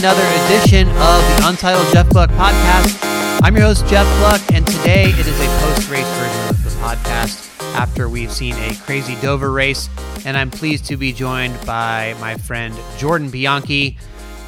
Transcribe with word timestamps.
another 0.00 0.24
edition 0.46 0.88
of 0.88 0.96
the 0.96 1.42
Untitled 1.44 1.86
Jeff 1.92 2.08
Gluck 2.08 2.30
podcast. 2.30 2.98
I'm 3.42 3.54
your 3.54 3.66
host, 3.66 3.86
Jeff 3.86 4.06
Gluck, 4.18 4.40
and 4.50 4.66
today 4.66 5.04
it 5.10 5.26
is 5.26 5.38
a 5.38 5.46
post 5.60 5.90
race 5.90 6.08
version 6.16 6.48
of 6.48 6.64
the 6.64 6.70
podcast 6.80 7.74
after 7.74 8.08
we've 8.08 8.32
seen 8.32 8.54
a 8.54 8.74
crazy 8.76 9.14
Dover 9.16 9.52
race. 9.52 9.90
And 10.24 10.38
I'm 10.38 10.50
pleased 10.50 10.86
to 10.86 10.96
be 10.96 11.12
joined 11.12 11.54
by 11.66 12.16
my 12.18 12.38
friend 12.38 12.74
Jordan 12.96 13.28
Bianchi, 13.28 13.98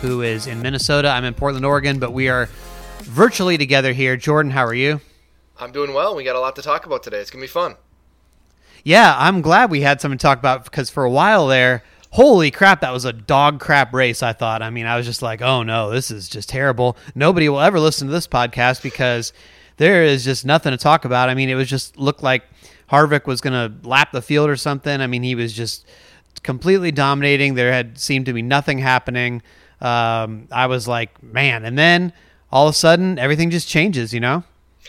who 0.01 0.23
is 0.23 0.47
in 0.47 0.63
Minnesota. 0.63 1.11
I'm 1.11 1.25
in 1.25 1.35
Portland, 1.35 1.67
Oregon, 1.67 1.99
but 1.99 2.15
we 2.15 2.31
are 2.31 2.47
virtually 3.01 3.59
together 3.59 3.93
here. 3.93 4.17
Jordan, 4.17 4.53
how 4.53 4.65
are 4.65 4.73
you? 4.73 5.03
I'm 5.61 5.71
doing 5.71 5.93
well. 5.93 6.17
We 6.17 6.25
got 6.25 6.35
a 6.35 6.41
lot 6.41 6.57
to 6.57 6.63
talk 6.63 6.87
about 6.87 7.03
today. 7.03 7.19
It's 7.19 7.31
going 7.31 7.43
to 7.43 7.47
be 7.47 7.53
fun. 7.53 7.77
Yeah, 8.85 9.15
I'm 9.19 9.43
glad 9.43 9.71
we 9.71 9.83
had 9.83 10.01
something 10.01 10.17
to 10.17 10.23
talk 10.23 10.39
about 10.39 10.65
because 10.65 10.89
for 10.89 11.05
a 11.05 11.11
while 11.11 11.47
there, 11.47 11.83
holy 12.13 12.51
crap, 12.51 12.83
that 12.83 12.93
was 12.93 13.05
a 13.05 13.13
dog 13.13 13.59
crap 13.59 13.93
race, 13.93 14.23
I 14.23 14.33
thought. 14.33 14.63
I 14.63 14.71
mean, 14.71 14.87
I 14.87 14.97
was 14.97 15.07
just 15.07 15.23
like, 15.23 15.43
oh 15.43 15.63
no, 15.63 15.91
this 15.91 16.11
is 16.11 16.29
just 16.29 16.49
terrible. 16.49 16.97
Nobody 17.15 17.49
will 17.49 17.61
ever 17.61 17.81
listen 17.81 18.07
to 18.07 18.13
this 18.13 18.29
podcast 18.29 18.83
because 18.83 19.33
there 19.79 20.05
is 20.05 20.25
just 20.25 20.45
nothing 20.45 20.73
to 20.73 20.77
talk 20.77 21.05
about. 21.05 21.29
I 21.29 21.35
mean, 21.35 21.49
it 21.49 21.55
was 21.55 21.69
just 21.69 21.97
looked 21.97 22.23
like 22.23 22.45
Harvick 22.91 23.27
was 23.27 23.41
going 23.41 23.55
to 23.55 23.89
lap 23.89 24.13
the 24.13 24.21
field 24.21 24.51
or 24.51 24.57
something. 24.57 25.01
I 25.01 25.07
mean, 25.07 25.23
he 25.23 25.35
was 25.35 25.55
just 25.55 25.87
completely 26.43 26.93
dominating. 26.93 27.55
There 27.55 27.73
had 27.73 27.99
seemed 27.99 28.27
to 28.27 28.35
be 28.35 28.43
nothing 28.43 28.79
happening. 28.79 29.43
Um, 29.81 30.49
I 30.53 30.67
was 30.67 30.87
like, 30.87 31.23
man. 31.23 31.65
And 31.65 31.79
then 31.79 32.13
all 32.51 32.69
of 32.69 32.75
a 32.75 32.77
sudden, 32.77 33.19
everything 33.19 33.51
just 33.51 33.69
changes, 33.69 34.13
you 34.13 34.21
know? 34.21 34.45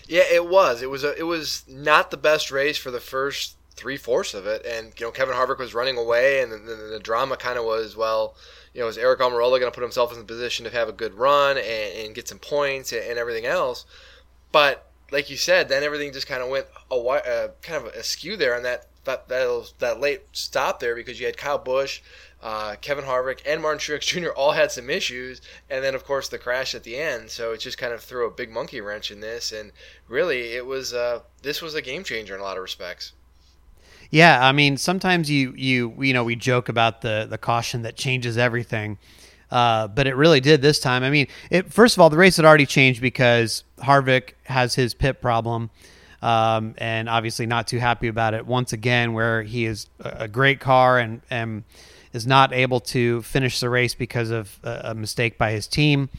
Yeah, 0.07 0.23
it 0.29 0.49
was. 0.49 0.81
It 0.81 0.89
was 0.89 1.05
a, 1.05 1.17
it 1.17 1.23
was 1.23 1.63
not 1.69 2.11
the 2.11 2.17
best 2.17 2.51
race 2.51 2.77
for 2.77 2.91
the 2.91 2.99
first 2.99 3.55
three 3.83 3.97
fourths 3.97 4.33
of 4.33 4.47
it, 4.47 4.65
and 4.65 4.93
you 4.97 5.05
know 5.05 5.11
Kevin 5.11 5.35
Harvick 5.35 5.59
was 5.59 5.73
running 5.73 5.97
away, 5.97 6.41
and 6.41 6.49
the, 6.53 6.57
the 6.93 7.01
drama 7.03 7.35
kind 7.35 7.59
of 7.59 7.65
was 7.65 7.97
well, 7.97 8.33
you 8.73 8.79
know, 8.79 8.87
is 8.87 8.97
Aric 8.97 9.17
Almirola 9.17 9.59
going 9.59 9.69
to 9.69 9.71
put 9.71 9.81
himself 9.81 10.13
in 10.13 10.19
the 10.19 10.23
position 10.23 10.63
to 10.63 10.71
have 10.71 10.87
a 10.87 10.93
good 10.93 11.13
run 11.15 11.57
and, 11.57 11.93
and 11.97 12.15
get 12.15 12.29
some 12.29 12.39
points 12.39 12.93
and, 12.93 13.03
and, 13.03 13.19
everything 13.19 13.45
else? 13.45 13.85
But 14.53 14.89
like 15.11 15.29
you 15.29 15.35
said, 15.35 15.67
then 15.67 15.83
everything 15.83 16.13
just 16.13 16.27
kind 16.27 16.41
of 16.41 16.47
went 16.47 16.67
a 16.89 16.95
uh, 16.95 17.49
kind 17.61 17.85
of 17.85 17.93
askew 17.93 18.37
there 18.37 18.55
on 18.55 18.63
that 18.63 18.87
that 19.03 19.27
that, 19.27 19.73
that 19.79 19.99
late 19.99 20.21
stop 20.31 20.79
there 20.79 20.95
because 20.95 21.19
you 21.19 21.25
had 21.25 21.35
Kyle 21.35 21.57
Busch. 21.57 21.99
Uh, 22.41 22.75
Kevin 22.79 23.03
Harvick 23.03 23.41
and 23.45 23.61
Martin 23.61 23.79
Truex 23.79 24.01
Jr. 24.01 24.29
all 24.29 24.53
had 24.53 24.71
some 24.71 24.89
issues, 24.89 25.41
and 25.69 25.83
then 25.83 25.93
of 25.93 26.05
course 26.05 26.29
the 26.29 26.37
crash 26.37 26.73
at 26.73 26.83
the 26.83 26.95
end. 26.95 27.31
So 27.31 27.51
it 27.51 27.59
just 27.59 27.77
kind 27.77 27.91
of 27.91 28.01
threw 28.01 28.25
a 28.25 28.31
big 28.31 28.49
monkey 28.49 28.79
wrench 28.79 29.11
in 29.11 29.19
this, 29.19 29.51
and 29.51 29.73
really 30.07 30.53
it 30.53 30.65
was 30.65 30.93
uh, 30.93 31.19
this 31.41 31.61
was 31.61 31.75
a 31.75 31.81
game 31.81 32.05
changer 32.05 32.33
in 32.33 32.39
a 32.39 32.43
lot 32.43 32.55
of 32.55 32.63
respects. 32.63 33.11
Yeah, 34.13 34.47
I 34.47 34.51
mean, 34.51 34.77
sometimes 34.77 35.27
you 35.27 35.55
you 35.57 35.91
you 35.97 36.13
know 36.13 36.23
we 36.23 36.35
joke 36.35 36.69
about 36.69 37.01
the 37.01 37.25
the 37.27 37.39
caution 37.39 37.81
that 37.81 37.95
changes 37.95 38.37
everything, 38.37 38.99
uh, 39.49 39.87
but 39.87 40.05
it 40.05 40.15
really 40.15 40.39
did 40.39 40.61
this 40.61 40.79
time. 40.79 41.01
I 41.01 41.09
mean, 41.09 41.25
it 41.49 41.73
first 41.73 41.97
of 41.97 42.01
all 42.01 42.11
the 42.11 42.17
race 42.17 42.35
had 42.37 42.45
already 42.45 42.67
changed 42.67 43.01
because 43.01 43.63
Harvick 43.79 44.33
has 44.43 44.75
his 44.75 44.93
pit 44.93 45.19
problem. 45.19 45.71
Um, 46.21 46.75
and 46.77 47.09
obviously 47.09 47.47
not 47.47 47.67
too 47.67 47.79
happy 47.79 48.07
about 48.07 48.35
it 48.35 48.45
once 48.45 48.71
again, 48.71 49.13
where 49.13 49.41
he 49.41 49.65
is 49.65 49.87
a 49.99 50.27
great 50.27 50.61
car 50.61 50.97
and, 50.97 51.21
and 51.29 51.63
is 52.13 52.25
not 52.25 52.53
able 52.53 52.79
to 52.79 53.23
finish 53.23 53.59
the 53.59 53.69
race 53.69 53.93
because 53.93 54.29
of 54.29 54.57
a, 54.63 54.95
mistake 54.95 55.37
by 55.37 55.51
his 55.51 55.67
team. 55.67 56.09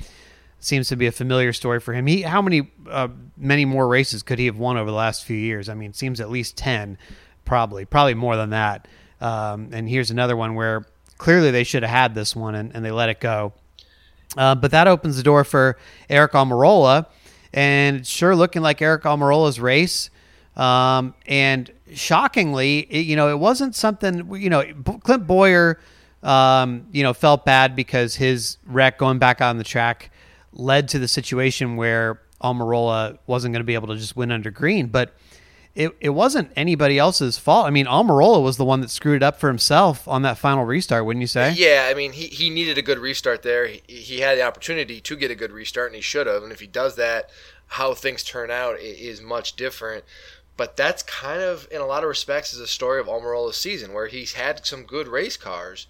Seems 0.61 0.89
to 0.89 0.97
be 0.97 1.07
a 1.07 1.13
familiar 1.13 1.55
story 1.55 1.81
for 1.81 1.95
him. 1.95 2.07
He, 2.07 2.21
how 2.21 2.43
many 2.43 2.71
uh, 2.91 3.09
many 3.39 3.65
more 3.65 3.89
races 3.89 4.23
could 4.23 4.39
he 4.39 4.47
have 4.47 4.59
won 4.59 4.77
over 4.77 4.91
the 4.91 4.97
last 4.97 5.25
few 5.25 5.39
years? 5.39 5.71
I 5.71 5.75
mean, 5.75 5.91
it 5.91 5.97
seems 5.97 6.21
at 6.21 6.29
least 6.29 6.57
ten 6.57 6.99
probably, 7.45 7.85
probably 7.85 8.15
more 8.15 8.37
than 8.37 8.51
that. 8.51 8.89
Um, 9.21 9.71
and 9.73 9.89
here's 9.89 10.11
another 10.11 10.37
one 10.37 10.55
where 10.55 10.85
clearly 11.19 11.51
they 11.51 11.65
should 11.65 11.83
have 11.83 11.91
had 11.91 12.15
this 12.15 12.35
one 12.37 12.55
and, 12.55 12.75
and 12.75 12.85
they 12.85 12.91
let 12.91 13.09
it 13.09 13.21
go. 13.21 13.53
Uh, 14.37 14.55
but 14.55 14.71
that 14.73 14.87
opens 14.87 15.17
the 15.17 15.23
door 15.23 15.45
for 15.45 15.79
Aric 16.11 16.31
Almirola, 16.31 17.07
and 17.53 18.07
sure 18.07 18.35
looking 18.35 18.63
like 18.63 18.79
Aric 18.79 19.03
Almirola's 19.03 19.61
race. 19.61 20.11
Um, 20.57 21.15
and 21.27 21.71
shockingly, 21.93 22.81
it, 22.81 23.07
you 23.07 23.17
know, 23.17 23.29
it 23.29 23.39
wasn't 23.39 23.75
something. 23.75 24.35
You 24.35 24.51
know, 24.51 24.65
Clint 25.03 25.27
Bowyer, 25.27 25.79
um, 26.23 26.87
you 26.93 27.03
know, 27.03 27.13
felt 27.13 27.45
bad 27.45 27.77
because 27.77 28.17
his 28.17 28.59
wreck 28.67 28.99
going 28.99 29.19
back 29.19 29.41
on 29.41 29.59
the 29.59 29.65
track 29.65 30.11
led 30.53 30.89
to 30.89 30.99
the 30.99 31.09
situation 31.09 31.77
where 31.77 32.21
Almirola 32.43 33.19
wasn't 33.27 33.53
going 33.53 33.61
to 33.61 33.67
be 33.67 33.75
able 33.75 33.89
to 33.89 33.97
just 33.97 34.17
win 34.17 34.31
under 34.33 34.51
green. 34.51 34.87
But 34.89 35.15
it, 35.75 35.97
it 36.01 36.11
wasn't 36.11 36.53
anybody 36.55 36.99
else's 36.99 37.37
fault. 37.37 37.67
I 37.67 37.71
mean, 37.71 37.87
Almirola 37.87 38.43
was 38.43 38.57
the 38.57 38.65
one 38.65 38.81
that 38.81 38.91
screwed 38.91 39.17
it 39.17 39.23
up 39.23 39.41
for 39.41 39.49
himself 39.49 40.07
on 40.07 40.23
that 40.23 40.39
final 40.39 40.65
restart, 40.65 41.05
wouldn't 41.05 41.21
you 41.21 41.27
say? 41.27 41.53
Yeah, 41.53 41.89
I 41.91 41.95
mean, 41.95 42.13
he, 42.13 42.27
he 42.27 42.49
needed 42.49 42.79
a 42.79 42.83
good 42.83 42.99
restart 42.99 43.43
there. 43.43 43.67
He, 43.67 43.83
he 43.87 44.21
had 44.21 44.39
the 44.39 44.43
opportunity 44.43 45.01
to 45.01 45.17
get 45.17 45.33
a 45.33 45.35
good 45.35 45.51
restart, 45.51 45.89
and 45.89 45.97
he 45.97 46.01
should 46.03 46.29
have. 46.29 46.45
And 46.45 46.53
if 46.53 46.61
he 46.61 46.69
does 46.69 46.95
that, 46.97 47.29
how 47.67 47.93
things 47.93 48.23
turn 48.23 48.53
out 48.53 48.79
is 48.79 49.21
much 49.21 49.57
different. 49.57 50.05
But 50.57 50.77
that's 50.77 51.03
kind 51.03 51.43
of, 51.43 51.67
in 51.73 51.81
a 51.81 51.87
lot 51.87 52.05
of 52.05 52.09
respects, 52.09 52.55
is 52.55 52.61
a 52.61 52.69
story 52.69 53.01
of 53.01 53.07
Almirola's 53.07 53.57
season, 53.57 53.93
where 53.93 54.07
he's 54.07 54.35
had 54.35 54.65
some 54.65 54.85
good 54.85 55.09
race 55.09 55.37
cars, 55.37 55.89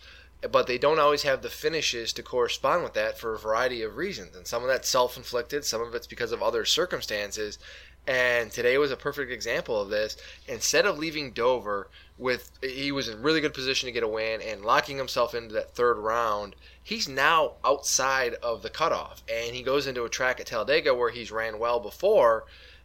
but 0.50 0.66
they 0.66 0.78
don't 0.78 0.98
always 0.98 1.24
have 1.24 1.42
the 1.42 1.50
finishes 1.50 2.14
to 2.14 2.22
correspond 2.22 2.82
with 2.82 2.94
that 2.94 3.18
for 3.18 3.34
a 3.34 3.38
variety 3.38 3.82
of 3.82 3.96
reasons. 3.96 4.34
And 4.34 4.46
some 4.46 4.62
of 4.62 4.68
that's 4.68 4.88
self 4.88 5.18
inflicted, 5.18 5.66
some 5.66 5.82
of 5.82 5.94
it's 5.94 6.06
because 6.06 6.32
of 6.32 6.42
other 6.42 6.64
circumstances. 6.64 7.58
And 8.06 8.50
today 8.50 8.76
was 8.76 8.90
a 8.90 8.96
perfect 8.96 9.32
example 9.32 9.80
of 9.80 9.88
this. 9.88 10.16
Instead 10.46 10.84
of 10.84 10.98
leaving 10.98 11.32
Dover 11.32 11.88
with 12.18 12.50
he 12.62 12.92
was 12.92 13.08
in 13.08 13.22
really 13.22 13.40
good 13.40 13.54
position 13.54 13.86
to 13.86 13.92
get 13.92 14.02
a 14.02 14.08
win 14.08 14.40
and 14.42 14.62
locking 14.62 14.98
himself 14.98 15.34
into 15.34 15.54
that 15.54 15.74
third 15.74 15.94
round, 15.94 16.54
he's 16.82 17.08
now 17.08 17.52
outside 17.64 18.34
of 18.34 18.62
the 18.62 18.68
cutoff. 18.68 19.22
And 19.32 19.56
he 19.56 19.62
goes 19.62 19.86
into 19.86 20.04
a 20.04 20.10
track 20.10 20.38
at 20.38 20.46
Talladega 20.46 20.94
where 20.94 21.10
he's 21.10 21.32
ran 21.32 21.58
well 21.58 21.80
before 21.80 22.44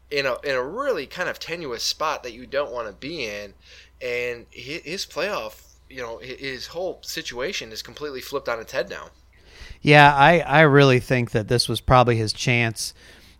in 0.10 0.26
a 0.26 0.38
in 0.44 0.56
a 0.56 0.64
really 0.64 1.06
kind 1.06 1.28
of 1.28 1.38
tenuous 1.38 1.84
spot 1.84 2.24
that 2.24 2.34
you 2.34 2.46
don't 2.46 2.72
want 2.72 2.88
to 2.88 2.94
be 2.94 3.26
in. 3.26 3.54
And 4.02 4.46
his 4.52 5.06
playoff, 5.06 5.74
you 5.90 6.02
know, 6.02 6.20
his 6.20 6.68
whole 6.68 7.00
situation 7.02 7.74
is 7.74 7.82
completely 7.82 8.22
flipped 8.22 8.48
on 8.48 8.60
its 8.60 8.72
head 8.72 8.90
now. 8.90 9.10
Yeah, 9.82 10.14
I, 10.14 10.40
I 10.40 10.62
really 10.62 11.00
think 11.00 11.32
that 11.32 11.48
this 11.48 11.68
was 11.70 11.82
probably 11.82 12.16
his 12.16 12.34
chance 12.34 12.94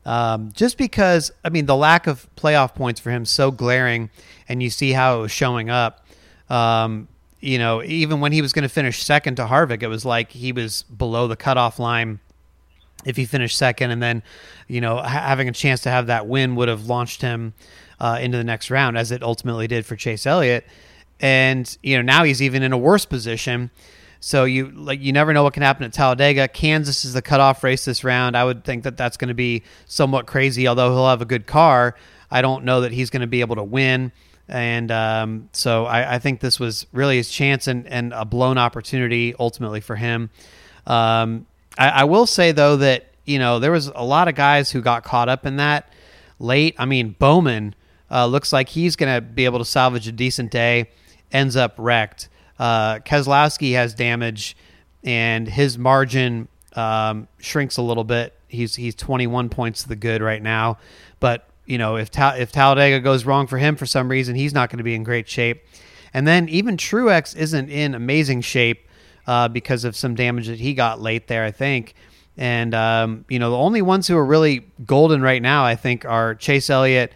um, 0.10 0.52
just 0.54 0.80
because, 0.80 1.32
I 1.46 1.50
mean, 1.50 1.68
the 1.68 1.76
lack 1.76 2.08
of 2.08 2.28
playoff 2.36 2.74
points 2.74 3.00
for 3.00 3.12
him 3.12 3.26
so 3.26 3.52
glaring, 3.52 4.10
and 4.48 4.64
you 4.64 4.72
see 4.72 4.92
how 4.92 5.20
it 5.20 5.22
was 5.22 5.32
showing 5.32 5.70
up. 5.70 6.04
Um, 6.50 7.08
you 7.42 7.60
know, 7.60 7.84
even 7.84 8.20
when 8.20 8.32
he 8.32 8.42
was 8.42 8.52
going 8.52 8.64
to 8.64 8.70
finish 8.70 9.04
second 9.04 9.36
to 9.36 9.46
Harvick, 9.46 9.84
it 9.84 9.88
was 9.88 10.06
like 10.06 10.32
he 10.32 10.52
was 10.52 10.82
below 10.82 11.28
the 11.28 11.36
cutoff 11.36 11.78
line 11.78 12.20
if 13.06 13.18
he 13.18 13.26
finished 13.26 13.56
second, 13.56 13.92
and 13.92 14.02
then, 14.02 14.24
you 14.68 14.82
know, 14.82 14.98
ha- 14.98 15.08
having 15.08 15.48
a 15.48 15.52
chance 15.52 15.82
to 15.82 15.92
have 15.92 16.08
that 16.08 16.26
win 16.26 16.56
would 16.56 16.70
have 16.70 16.88
launched 16.88 17.22
him 17.22 17.54
uh, 18.00 18.18
into 18.20 18.36
the 18.36 18.44
next 18.44 18.72
round, 18.72 18.98
as 18.98 19.12
it 19.12 19.22
ultimately 19.22 19.68
did 19.68 19.86
for 19.86 19.96
Chase 19.96 20.26
Elliott. 20.26 20.66
And 21.20 21.78
you 21.84 21.96
know, 21.98 22.02
now 22.02 22.24
he's 22.24 22.42
even 22.42 22.64
in 22.64 22.74
a 22.74 22.80
worse 22.80 23.06
position 23.06 23.70
so 24.20 24.44
you 24.44 24.70
like 24.72 25.00
you 25.02 25.14
never 25.14 25.34
know 25.34 25.44
what 25.44 25.54
can 25.54 25.64
happen 25.64 25.84
at 25.86 25.94
Talladega. 25.94 26.48
Kansas 26.48 27.06
is 27.06 27.14
the 27.14 27.22
cutoff 27.22 27.64
race 27.64 27.86
this 27.86 28.04
round. 28.04 28.36
I 28.36 28.44
would 28.44 28.64
think 28.64 28.84
that 28.84 28.98
that's 28.98 29.18
going 29.18 29.30
to 29.30 29.34
be 29.34 29.64
somewhat 29.86 30.28
crazy. 30.28 30.68
Although 30.68 30.92
he'll 30.94 31.08
have 31.08 31.22
a 31.22 31.26
good 31.26 31.48
car, 31.48 31.96
I 32.30 32.42
don't 32.42 32.66
know 32.66 32.82
that 32.82 32.92
he's 32.92 33.10
going 33.10 33.22
to 33.22 33.28
be 33.28 33.42
able 33.42 33.56
to 33.56 33.64
win. 33.64 34.12
And 34.50 34.92
um, 34.92 35.50
so 35.54 35.86
I, 35.86 36.16
I, 36.16 36.20
think 36.20 36.40
this 36.40 36.60
was 36.60 36.88
really 36.92 37.18
his 37.18 37.30
chance 37.30 37.68
and, 37.68 37.86
and 37.86 38.12
a 38.14 38.26
blown 38.26 38.58
opportunity 38.58 39.36
ultimately 39.40 39.80
for 39.80 39.96
him. 39.96 40.32
Um, 40.88 41.46
I, 41.78 41.90
I 41.90 42.04
will 42.06 42.26
say 42.26 42.52
though 42.52 42.76
that 42.78 43.06
you 43.26 43.38
know 43.38 43.60
there 43.60 43.72
was 43.72 43.88
a 43.94 44.04
lot 44.04 44.28
of 44.28 44.34
guys 44.34 44.72
who 44.72 44.82
got 44.82 45.04
caught 45.04 45.30
up 45.30 45.46
in 45.46 45.58
that 45.58 45.94
late. 46.40 46.76
I 46.80 46.86
mean 46.86 47.16
Bowman 47.20 47.76
uh, 48.10 48.26
looks 48.26 48.52
like 48.52 48.70
he's 48.70 48.96
going 48.96 49.14
to 49.14 49.22
be 49.22 49.46
able 49.46 49.60
to 49.60 49.66
salvage 49.66 50.08
a 50.08 50.12
decent 50.12 50.50
day. 50.50 50.90
Ends 51.32 51.56
up 51.56 51.76
wrecked. 51.78 52.28
Uh, 52.60 53.00
Keselowski 53.00 53.74
has 53.74 53.94
damage, 53.94 54.58
and 55.04 55.48
his 55.48 55.78
margin 55.78 56.50
um, 56.76 57.28
shrinks 57.40 57.78
a 57.78 57.82
little 57.82 58.04
bit. 58.04 58.36
He's 58.48 58.76
he's 58.76 58.96
21 58.96 59.50
points 59.50 59.84
to 59.84 59.90
the 59.90 59.96
good 59.96 60.22
right 60.22 60.42
now, 60.42 60.78
but 61.20 61.48
you 61.66 61.78
know 61.78 61.96
if 61.96 62.12
Ta- 62.12 62.36
if 62.38 62.52
Talladega 62.52 63.00
goes 63.00 63.26
wrong 63.26 63.48
for 63.48 63.58
him 63.58 63.76
for 63.76 63.86
some 63.86 64.10
reason, 64.10 64.36
he's 64.36 64.54
not 64.54 64.70
going 64.70 64.80
to 64.80 64.84
be 64.84 64.96
in 64.96 65.04
great 65.04 65.30
shape. 65.30 65.64
And 66.14 66.28
then 66.28 66.50
even 66.50 66.76
Truex 66.76 67.36
isn't 67.36 67.70
in 67.70 67.94
amazing 67.94 68.42
shape 68.42 68.88
uh, 69.28 69.48
because 69.48 69.86
of 69.86 69.96
some 69.96 70.16
damage 70.16 70.48
that 70.48 70.60
he 70.60 70.74
got 70.74 71.00
late 71.00 71.28
there, 71.28 71.44
I 71.44 71.52
think. 71.52 71.94
And 72.36 72.74
um, 72.74 73.26
you 73.30 73.38
know 73.38 73.52
the 73.52 73.58
only 73.58 73.82
ones 73.82 74.08
who 74.08 74.18
are 74.18 74.26
really 74.26 74.66
golden 74.86 75.22
right 75.22 75.42
now, 75.42 75.64
I 75.64 75.76
think, 75.76 76.06
are 76.06 76.36
Chase 76.36 76.70
Elliott, 76.70 77.14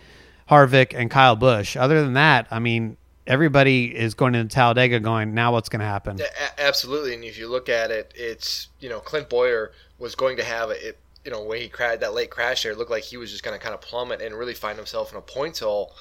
Harvick, 0.50 0.94
and 0.96 1.10
Kyle 1.10 1.36
Busch. 1.36 1.76
Other 1.76 2.02
than 2.04 2.14
that, 2.14 2.48
I 2.52 2.60
mean, 2.60 2.98
everybody 3.26 3.96
is 3.96 4.14
going 4.14 4.36
into 4.36 4.54
Talladega 4.54 5.00
going, 5.00 5.34
now 5.34 5.52
what's 5.54 5.70
going 5.70 5.80
to 5.80 5.86
happen? 5.86 6.20
absolutely. 6.58 7.14
And 7.14 7.24
if 7.24 7.38
you 7.38 7.48
look 7.50 7.70
at 7.70 7.92
it, 7.92 8.14
it's, 8.16 8.68
you 8.80 8.90
know, 8.90 9.00
Clint 9.00 9.30
Bowyer 9.30 9.72
was 10.00 10.16
going 10.16 10.38
to 10.38 10.44
have 10.44 10.70
it, 10.72 10.98
you 11.24 11.32
know, 11.32 11.42
when 11.42 11.62
he 11.62 11.70
cried 11.70 12.02
that 12.02 12.14
late 12.14 12.30
crash 12.30 12.64
there, 12.64 12.74
it 12.74 12.78
looked 12.78 12.92
like 12.92 13.04
he 13.04 13.18
was 13.18 13.32
just 13.32 13.44
going 13.44 13.58
to 13.58 13.64
kind 13.64 13.74
of 13.74 13.82
plummet 13.82 14.22
and 14.22 14.36
really 14.36 14.54
find 14.54 14.78
himself 14.78 15.12
in 15.12 15.18
a 15.18 15.22
points 15.22 15.60
hole. 15.60 15.94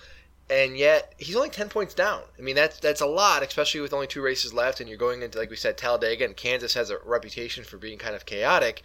and 0.50 0.76
yet 0.76 1.14
he's 1.18 1.36
only 1.36 1.48
10 1.48 1.68
points 1.68 1.94
down. 1.94 2.22
I 2.38 2.42
mean, 2.42 2.56
that's 2.56 2.78
that's 2.80 3.00
a 3.00 3.06
lot, 3.06 3.42
especially 3.42 3.80
with 3.80 3.92
only 3.92 4.06
two 4.06 4.20
races 4.20 4.52
left, 4.52 4.80
and 4.80 4.88
you're 4.88 4.98
going 4.98 5.22
into, 5.22 5.38
like 5.38 5.50
we 5.50 5.56
said, 5.56 5.78
Talladega, 5.78 6.24
and 6.24 6.36
Kansas 6.36 6.74
has 6.74 6.90
a 6.90 6.98
reputation 7.04 7.64
for 7.64 7.78
being 7.78 7.98
kind 7.98 8.14
of 8.14 8.26
chaotic. 8.26 8.82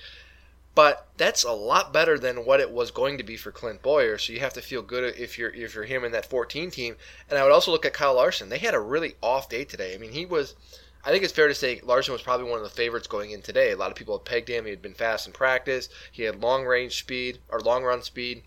But 0.77 1.07
that's 1.17 1.43
a 1.43 1.53
lot 1.53 1.91
better 1.91 2.19
than 2.19 2.45
what 2.45 2.59
it 2.59 2.69
was 2.69 2.91
going 2.91 3.17
to 3.17 3.23
be 3.23 3.35
for 3.35 3.51
Clint 3.51 3.81
Bowyer. 3.81 4.19
So 4.19 4.31
you 4.31 4.41
have 4.41 4.53
to 4.53 4.61
feel 4.61 4.83
good 4.83 5.15
if 5.17 5.35
you're 5.35 5.49
if 5.49 5.73
you're 5.73 5.85
him 5.85 6.03
in 6.03 6.11
that 6.11 6.29
14 6.29 6.69
team. 6.69 6.97
And 7.27 7.39
I 7.39 7.41
would 7.41 7.51
also 7.51 7.71
look 7.71 7.83
at 7.83 7.93
Kyle 7.93 8.13
Larson. 8.13 8.49
They 8.49 8.59
had 8.59 8.75
a 8.75 8.79
really 8.79 9.15
off 9.23 9.49
day 9.49 9.63
today. 9.63 9.95
I 9.95 9.97
mean, 9.97 10.11
he 10.11 10.23
was. 10.23 10.53
I 11.03 11.09
think 11.09 11.23
it's 11.23 11.33
fair 11.33 11.47
to 11.47 11.55
say 11.55 11.81
Larson 11.83 12.13
was 12.13 12.21
probably 12.21 12.47
one 12.47 12.59
of 12.59 12.63
the 12.63 12.69
favorites 12.69 13.07
going 13.07 13.31
in 13.31 13.41
today. 13.41 13.71
A 13.71 13.75
lot 13.75 13.89
of 13.89 13.97
people 13.97 14.19
had 14.19 14.25
pegged 14.25 14.49
him. 14.49 14.65
He 14.65 14.69
had 14.69 14.83
been 14.83 14.93
fast 14.93 15.25
in 15.25 15.33
practice. 15.33 15.89
He 16.11 16.21
had 16.21 16.43
long 16.43 16.63
range 16.63 16.99
speed 16.99 17.39
or 17.49 17.59
long 17.59 17.83
run 17.83 18.03
speed, 18.03 18.43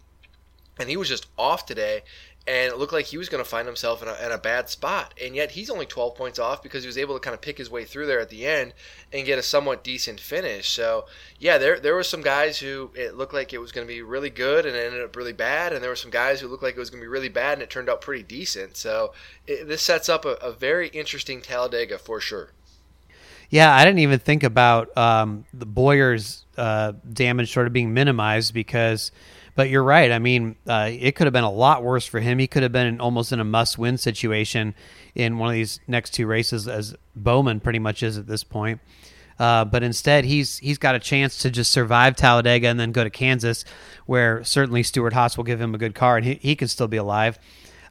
and 0.79 0.89
he 0.89 0.97
was 0.97 1.09
just 1.09 1.27
off 1.37 1.67
today 1.67 2.05
and 2.47 2.73
it 2.73 2.79
looked 2.79 2.93
like 2.93 3.07
he 3.07 3.19
was 3.19 3.29
going 3.29 3.45
to 3.45 3.49
find 3.49 3.67
himself 3.67 4.03
in 4.03 4.09
a, 4.09 4.17
in 4.25 4.33
a, 4.33 4.39
bad 4.39 4.71
spot. 4.71 5.13
And 5.23 5.37
yet 5.37 5.53
he's 5.53 5.69
only 5.69 5.85
12 5.85 6.15
points 6.15 6.39
off 6.39 6.63
because 6.63 6.83
he 6.83 6.87
was 6.87 6.97
able 6.97 7.15
to 7.15 7.21
kind 7.21 7.35
of 7.35 7.43
pick 7.43 7.59
his 7.59 7.71
way 7.71 7.85
through 7.85 8.07
there 8.07 8.19
at 8.19 8.31
the 8.31 8.47
end 8.47 8.73
and 9.13 9.27
get 9.27 9.39
a 9.39 9.43
somewhat 9.43 9.85
decent 9.85 10.21
finish. 10.21 10.71
So, 10.71 11.05
yeah, 11.39 11.59
there 11.59 11.79
there 11.79 11.95
were 11.95 12.03
some 12.03 12.23
guys 12.23 12.59
who 12.59 12.91
it 12.95 13.15
looked 13.15 13.35
like 13.35 13.53
it 13.53 13.59
was 13.59 13.73
going 13.73 13.87
to 13.87 13.93
be 13.93 14.01
really 14.01 14.31
good 14.31 14.65
and 14.65 14.75
it 14.75 14.87
ended 14.87 15.03
up 15.03 15.17
really 15.17 15.35
bad. 15.35 15.73
And 15.73 15.83
there 15.83 15.91
were 15.91 15.97
some 15.97 16.11
guys 16.11 16.41
who 16.41 16.49
looked 16.49 16.63
like 16.63 16.77
it 16.77 16.81
was 16.81 16.89
going 16.89 17.01
to 17.01 17.05
be 17.05 17.09
really 17.09 17.29
bad 17.29 17.55
and 17.55 17.63
it 17.63 17.71
turned 17.71 17.91
out 17.91 18.01
pretty 18.01 18.23
decent. 18.23 18.77
So, 18.77 19.13
it, 19.47 19.69
this 19.69 19.83
sets 19.83 20.09
up 20.09 20.25
a, 20.25 20.33
a, 20.37 20.51
very 20.51 20.89
interesting 20.89 21.43
Talladega 21.43 21.99
for 21.99 22.21
sure. 22.21 22.53
Yeah, 23.51 23.75
I 23.75 23.85
didn't 23.85 23.99
even 23.99 24.19
think 24.19 24.45
about 24.45 24.97
um, 24.97 25.45
the 25.53 25.67
Bowyer's 25.67 26.45
uh, 26.57 26.93
damage 27.13 27.53
sort 27.53 27.67
of 27.67 27.73
being 27.75 27.93
minimized 27.93 28.55
because– 28.55 29.13
but 29.55 29.71
you're 29.71 29.83
right. 29.83 30.11
I 30.11 30.19
mean, 30.19 30.57
uh, 30.67 30.91
it 30.91 31.15
could 31.17 31.27
have 31.27 31.33
been 31.33 31.45
a 31.45 31.51
lot 31.51 31.83
worse 31.83 32.07
for 32.07 32.21
him. 32.21 32.39
He 32.39 32.47
could 32.47 32.63
have 32.63 32.73
been 32.73 32.87
in, 32.87 33.01
almost 33.01 33.33
in 33.33 33.41
a 33.41 33.45
must-win 33.45 33.99
situation 33.99 34.75
in 35.15 35.39
one 35.39 35.49
of 35.49 35.55
these 35.55 35.81
next 35.87 36.11
two 36.11 36.27
races, 36.27 36.69
as 36.69 36.95
Bowman 37.17 37.61
pretty 37.61 37.79
much 37.79 38.03
is 38.03 38.19
at 38.19 38.27
this 38.27 38.45
point. 38.45 38.81
Uh, 39.39 39.65
but 39.65 39.83
instead, 39.83 40.27
he's 40.27 40.59
he's 40.59 40.77
got 40.77 40.95
a 40.95 40.99
chance 40.99 41.39
to 41.39 41.51
just 41.51 41.71
survive 41.71 42.15
Talladega 42.15 42.69
and 42.69 42.79
then 42.79 42.93
go 42.93 43.03
to 43.03 43.11
Kansas, 43.11 43.65
where 44.05 44.45
certainly 44.45 44.83
Stewart-Haas 44.83 45.37
will 45.37 45.45
give 45.45 45.61
him 45.61 45.75
a 45.75 45.79
good 45.79 45.95
car 45.95 46.19
and 46.19 46.27
he, 46.27 46.35
he 46.35 46.55
can 46.55 46.69
still 46.69 46.89
be 46.89 46.99
alive. 46.99 47.39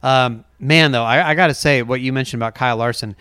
Um, 0.02 0.44
man, 0.58 0.92
though, 0.92 1.02
I, 1.02 1.30
I 1.30 1.34
got 1.34 1.48
to 1.48 1.54
say 1.54 1.82
what 1.82 2.00
you 2.00 2.12
mentioned 2.12 2.40
about 2.40 2.54
Kyle 2.54 2.76
Larson 2.76 3.16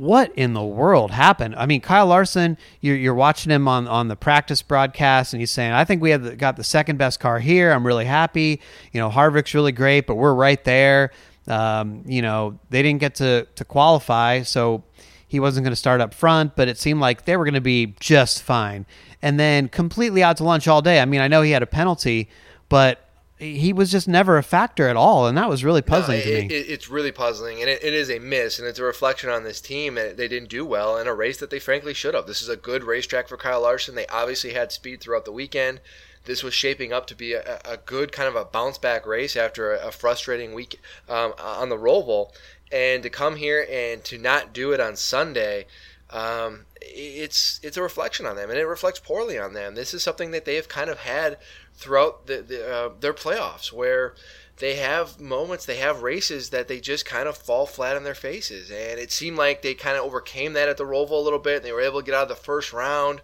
what 0.00 0.32
in 0.34 0.54
the 0.54 0.62
world 0.62 1.10
happened? 1.10 1.54
I 1.56 1.66
mean, 1.66 1.82
Kyle 1.82 2.06
Larson, 2.06 2.56
you're, 2.80 2.96
you're 2.96 3.14
watching 3.14 3.52
him 3.52 3.68
on, 3.68 3.86
on 3.86 4.08
the 4.08 4.16
practice 4.16 4.62
broadcast, 4.62 5.34
and 5.34 5.40
he's 5.40 5.50
saying, 5.50 5.72
I 5.72 5.84
think 5.84 6.00
we 6.00 6.08
have 6.10 6.22
the, 6.22 6.36
got 6.36 6.56
the 6.56 6.64
second 6.64 6.96
best 6.96 7.20
car 7.20 7.38
here. 7.38 7.70
I'm 7.70 7.86
really 7.86 8.06
happy. 8.06 8.62
You 8.92 9.00
know, 9.00 9.10
Harvick's 9.10 9.52
really 9.52 9.72
great, 9.72 10.06
but 10.06 10.14
we're 10.14 10.32
right 10.32 10.62
there. 10.64 11.10
Um, 11.46 12.02
you 12.06 12.22
know, 12.22 12.58
they 12.70 12.82
didn't 12.82 13.00
get 13.00 13.16
to, 13.16 13.46
to 13.56 13.64
qualify, 13.64 14.40
so 14.40 14.84
he 15.28 15.38
wasn't 15.38 15.64
going 15.64 15.72
to 15.72 15.76
start 15.76 16.00
up 16.00 16.14
front, 16.14 16.56
but 16.56 16.66
it 16.66 16.78
seemed 16.78 17.00
like 17.00 17.26
they 17.26 17.36
were 17.36 17.44
going 17.44 17.52
to 17.52 17.60
be 17.60 17.94
just 18.00 18.42
fine. 18.42 18.86
And 19.20 19.38
then 19.38 19.68
completely 19.68 20.22
out 20.22 20.38
to 20.38 20.44
lunch 20.44 20.66
all 20.66 20.80
day. 20.80 21.00
I 21.00 21.04
mean, 21.04 21.20
I 21.20 21.28
know 21.28 21.42
he 21.42 21.50
had 21.50 21.62
a 21.62 21.66
penalty, 21.66 22.30
but 22.70 23.09
he 23.40 23.72
was 23.72 23.90
just 23.90 24.06
never 24.06 24.36
a 24.36 24.42
factor 24.42 24.86
at 24.86 24.96
all, 24.96 25.26
and 25.26 25.36
that 25.38 25.48
was 25.48 25.64
really 25.64 25.80
puzzling 25.80 26.18
no, 26.18 26.24
it, 26.24 26.42
to 26.42 26.48
me. 26.48 26.54
It, 26.54 26.68
it's 26.68 26.90
really 26.90 27.10
puzzling, 27.10 27.60
and 27.60 27.70
it, 27.70 27.82
it 27.82 27.94
is 27.94 28.10
a 28.10 28.18
miss, 28.18 28.58
and 28.58 28.68
it's 28.68 28.78
a 28.78 28.84
reflection 28.84 29.30
on 29.30 29.44
this 29.44 29.62
team. 29.62 29.96
And 29.96 30.16
they 30.16 30.28
didn't 30.28 30.50
do 30.50 30.64
well 30.64 30.98
in 30.98 31.06
a 31.06 31.14
race 31.14 31.38
that 31.38 31.48
they 31.48 31.58
frankly 31.58 31.94
should 31.94 32.14
have. 32.14 32.26
This 32.26 32.42
is 32.42 32.50
a 32.50 32.56
good 32.56 32.84
racetrack 32.84 33.28
for 33.28 33.38
Kyle 33.38 33.62
Larson. 33.62 33.94
They 33.94 34.06
obviously 34.08 34.52
had 34.52 34.72
speed 34.72 35.00
throughout 35.00 35.24
the 35.24 35.32
weekend. 35.32 35.80
This 36.26 36.42
was 36.42 36.52
shaping 36.52 36.92
up 36.92 37.06
to 37.06 37.14
be 37.14 37.32
a, 37.32 37.60
a 37.64 37.78
good 37.78 38.12
kind 38.12 38.28
of 38.28 38.36
a 38.36 38.44
bounce 38.44 38.76
back 38.76 39.06
race 39.06 39.36
after 39.36 39.74
a, 39.74 39.88
a 39.88 39.90
frustrating 39.90 40.52
week 40.52 40.78
um, 41.08 41.32
on 41.38 41.70
the 41.70 41.78
Roval, 41.78 42.32
and 42.70 43.02
to 43.02 43.08
come 43.08 43.36
here 43.36 43.66
and 43.70 44.04
to 44.04 44.18
not 44.18 44.52
do 44.52 44.72
it 44.72 44.80
on 44.80 44.96
Sunday. 44.96 45.66
Um, 46.10 46.66
it's 46.80 47.60
it's 47.62 47.76
a 47.76 47.82
reflection 47.82 48.26
on 48.26 48.36
them, 48.36 48.50
and 48.50 48.58
it 48.58 48.66
reflects 48.66 48.98
poorly 48.98 49.38
on 49.38 49.52
them. 49.52 49.74
This 49.74 49.94
is 49.94 50.02
something 50.02 50.32
that 50.32 50.44
they 50.44 50.56
have 50.56 50.68
kind 50.68 50.90
of 50.90 51.00
had 51.00 51.38
throughout 51.74 52.26
the, 52.26 52.42
the 52.42 52.74
uh, 52.74 52.90
their 52.98 53.14
playoffs 53.14 53.72
where 53.72 54.14
they 54.60 54.76
have 54.76 55.18
moments, 55.18 55.64
they 55.64 55.76
have 55.76 56.02
races 56.02 56.50
that 56.50 56.68
they 56.68 56.80
just 56.80 57.06
kind 57.06 57.26
of 57.26 57.36
fall 57.36 57.64
flat 57.64 57.96
on 57.96 58.04
their 58.04 58.14
faces. 58.14 58.70
And 58.70 59.00
it 59.00 59.10
seemed 59.10 59.38
like 59.38 59.62
they 59.62 59.72
kind 59.74 59.96
of 59.96 60.04
overcame 60.04 60.52
that 60.52 60.68
at 60.68 60.76
the 60.76 60.84
Roval 60.84 61.12
a 61.12 61.14
little 61.16 61.38
bit. 61.38 61.56
And 61.56 61.64
They 61.64 61.72
were 61.72 61.80
able 61.80 62.00
to 62.00 62.06
get 62.06 62.14
out 62.14 62.24
of 62.24 62.28
the 62.28 62.34
first 62.34 62.72
round, 62.72 63.22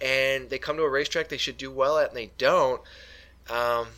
and 0.00 0.50
they 0.50 0.58
come 0.58 0.76
to 0.76 0.82
a 0.82 0.90
racetrack 0.90 1.28
they 1.28 1.36
should 1.36 1.56
do 1.56 1.70
well 1.70 1.98
at, 1.98 2.08
and 2.08 2.16
they 2.16 2.32
don't. 2.36 2.80
Um, 3.48 3.88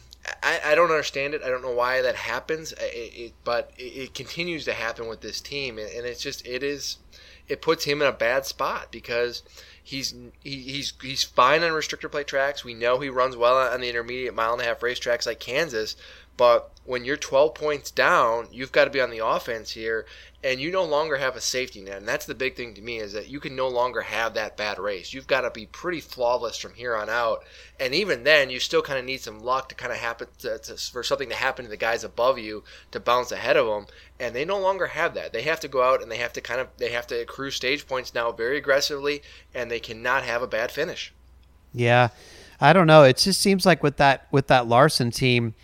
I, 0.43 0.61
I 0.67 0.75
don't 0.75 0.91
understand 0.91 1.35
it. 1.35 1.43
I 1.43 1.49
don't 1.49 1.63
know 1.63 1.75
why 1.75 2.03
that 2.03 2.17
happens, 2.17 2.73
it, 2.73 2.83
it, 2.83 3.33
but 3.45 3.73
it, 3.77 3.83
it, 3.83 4.15
continues 4.15 4.65
to 4.65 4.73
happen 4.73 5.07
with 5.07 5.21
this 5.21 5.41
team, 5.41 5.79
and, 5.79 5.91
and 5.91 6.07
it's 6.07 6.21
just 6.21 6.47
it 6.47 6.63
is 6.63 6.97
it 7.49 7.63
puts 7.63 7.85
him 7.85 8.03
in 8.03 8.09
a 8.09 8.13
bad 8.13 8.47
spot 8.47 8.89
because 8.91 9.43
He's 9.87 10.15
he, 10.43 10.63
he's 10.63 10.95
he's 11.03 11.23
fine 11.25 11.63
on 11.63 11.73
restrictor 11.73 12.11
plate 12.11 12.27
tracks. 12.27 12.65
We 12.65 12.73
know 12.73 13.01
he 13.01 13.11
runs 13.11 13.37
well 13.37 13.59
on 13.59 13.83
the 13.83 13.91
intermediate 13.91 14.35
mile 14.35 14.55
and 14.55 14.63
a 14.63 14.65
half 14.65 14.81
racetracks 14.81 15.27
like 15.27 15.41
Kansas, 15.41 15.95
but 16.39 16.71
when 16.87 17.05
you're 17.05 17.19
12 17.19 17.55
points 17.55 17.91
down, 17.91 18.49
you've 18.51 18.73
got 18.73 18.87
to 18.87 18.91
be 18.91 19.01
on 19.03 19.11
the 19.11 19.25
offense 19.25 19.73
here, 19.73 20.07
and 20.45 20.61
you 20.61 20.71
no 20.71 20.85
longer 20.85 21.17
have 21.17 21.37
a 21.37 21.41
safety 21.41 21.81
net. 21.81 21.97
And 21.97 22.07
that's 22.07 22.27
the 22.27 22.35
big 22.35 22.55
thing 22.55 22.75
to 22.75 22.83
me 22.83 22.99
is 22.99 23.15
that 23.15 23.29
you 23.29 23.41
can 23.41 23.57
no 23.57 23.67
longer 23.67 24.03
have 24.03 24.35
that 24.35 24.59
bad 24.59 24.79
race. 24.79 25.15
You've 25.15 25.27
got 25.27 25.41
to 25.41 25.51
be 25.51 25.65
pretty 25.65 26.01
flawless 26.01 26.59
from 26.59 26.75
here 26.75 26.95
on 26.95 27.09
out. 27.09 27.45
And 27.81 27.95
even 27.95 28.25
then, 28.25 28.51
you 28.51 28.61
still 28.61 28.83
kind 28.83 28.99
of 28.99 29.07
need 29.07 29.23
some 29.23 29.41
luck 29.41 29.71
to 29.71 29.75
kind 29.75 29.91
of 29.91 29.99
happen 29.99 30.29
to, 30.41 30.59
to, 30.59 30.77
for 30.77 31.03
something 31.03 31.31
to 31.31 31.35
happen 31.35 31.65
to 31.65 31.71
the 31.71 31.79
guys 31.79 32.05
above 32.05 32.39
you 32.39 32.63
to 32.91 33.01
bounce 33.01 33.33
ahead 33.33 33.57
of 33.57 33.67
them. 33.67 33.87
And 34.21 34.37
they 34.37 34.45
no 34.45 34.61
longer 34.61 34.89
have 34.89 35.15
that. 35.15 35.33
They 35.33 35.43
have 35.43 35.61
to 35.61 35.69
go 35.69 35.83
out 35.83 36.03
and 36.03 36.13
they 36.13 36.19
have 36.19 36.35
to 36.35 36.43
kind 36.43 36.61
of 36.61 36.69
they 36.77 36.91
have 36.91 37.07
to 37.07 37.23
accrue 37.23 37.51
stage 37.51 37.89
points 37.89 38.15
now 38.15 38.31
very 38.31 38.59
aggressively, 38.59 39.23
and 39.55 39.71
they 39.71 39.81
cannot 39.81 40.25
have 40.25 40.43
a 40.43 40.47
bad 40.47 40.71
finish. 40.71 41.13
Yeah, 41.73 42.09
I 42.61 42.75
don't 42.75 42.87
know. 42.87 43.03
It 43.03 43.17
just 43.17 43.41
seems 43.41 43.65
like 43.65 43.83
with 43.83 43.97
that 43.97 44.29
with 44.31 44.49
that 44.49 44.69
Larson 44.69 45.11
team 45.11 45.55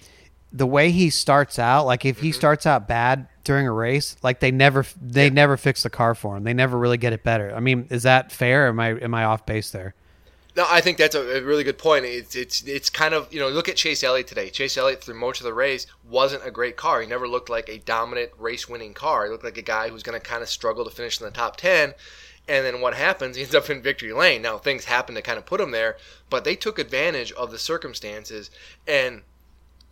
the 0.52 0.67
way 0.67 0.91
he 0.91 1.11
starts 1.11 1.58
out, 1.58 1.87
like 1.87 2.05
if 2.05 2.20
he 2.20 2.31
mm-hmm. 2.31 2.37
starts 2.37 2.67
out 2.67 2.88
bad 2.88 3.29
during 3.44 3.67
a 3.67 3.73
race, 3.73 4.17
like 4.23 4.41
they 4.41 4.50
never 4.50 4.85
they 5.00 5.25
yeah. 5.25 5.32
never 5.32 5.56
fix 5.56 5.82
the 5.82 5.91
car 5.91 6.14
for 6.14 6.37
him. 6.37 6.44
They 6.44 6.55
never 6.55 6.79
really 6.79 6.99
get 6.99 7.12
it 7.12 7.23
better. 7.23 7.54
I 7.54 7.61
mean, 7.61 7.87
is 7.90 8.02
that 8.02 8.33
fair? 8.33 8.69
am 8.69 8.80
I 8.80 8.90
am 8.90 9.14
I 9.14 9.25
off 9.25 9.47
base 9.47 9.71
there? 9.71 9.95
No, 10.57 10.66
I 10.69 10.80
think 10.80 10.99
that's 10.99 11.14
a, 11.14 11.42
really 11.42 11.62
good 11.62 11.78
point. 11.78 12.04
It's 12.04 12.35
it's 12.35 12.62
it's 12.64 12.90
kind 12.90 13.14
of 13.14 13.33
you 13.33 13.38
know 13.38 13.49
look 13.49 13.69
at 13.69 13.76
Chase 13.76 14.02
Elliott 14.02 14.26
today. 14.26 14.50
Chase 14.50 14.76
Elliott 14.76 15.02
through 15.02 15.14
most 15.14 15.40
of 15.40 15.45
the 15.45 15.54
race 15.54 15.87
wasn't 16.09 16.45
a 16.45 16.50
great 16.50 16.76
car. 16.76 17.00
He 17.00 17.07
never 17.07 17.28
looked 17.28 17.49
like 17.49 17.69
a 17.69 17.78
dominant 17.78 18.33
race 18.38 18.69
winning 18.69 18.92
car. 18.92 19.25
He 19.25 19.30
looked 19.30 19.45
like 19.45 19.59
a 19.59 19.62
guy 19.62 19.88
who's 19.88 20.02
going 20.02 20.21
to 20.21 20.26
kind 20.26 20.42
of 20.42 20.49
struggle 20.49 20.85
to 20.85 20.90
finish 20.90 21.21
in 21.21 21.25
the 21.25 21.30
top 21.30 21.57
ten. 21.57 21.95
And 22.49 22.66
then 22.66 22.80
what 22.80 22.95
happens? 22.95 23.37
He 23.37 23.42
ends 23.42 23.54
up 23.54 23.71
in 23.71 23.80
victory 23.80 24.12
lane. 24.12 24.42
Now 24.42 24.59
things 24.59 24.87
happen 24.87 25.14
to 25.14 25.23
kind 25.23 25.38
of 25.38 25.47
put 25.47 25.61
him 25.61 25.71
there, 25.71 25.97
but 26.28 26.42
they 26.42 26.57
took 26.57 26.80
advantage 26.80 27.30
of 27.33 27.52
the 27.52 27.59
circumstances 27.59 28.50
and 28.88 29.23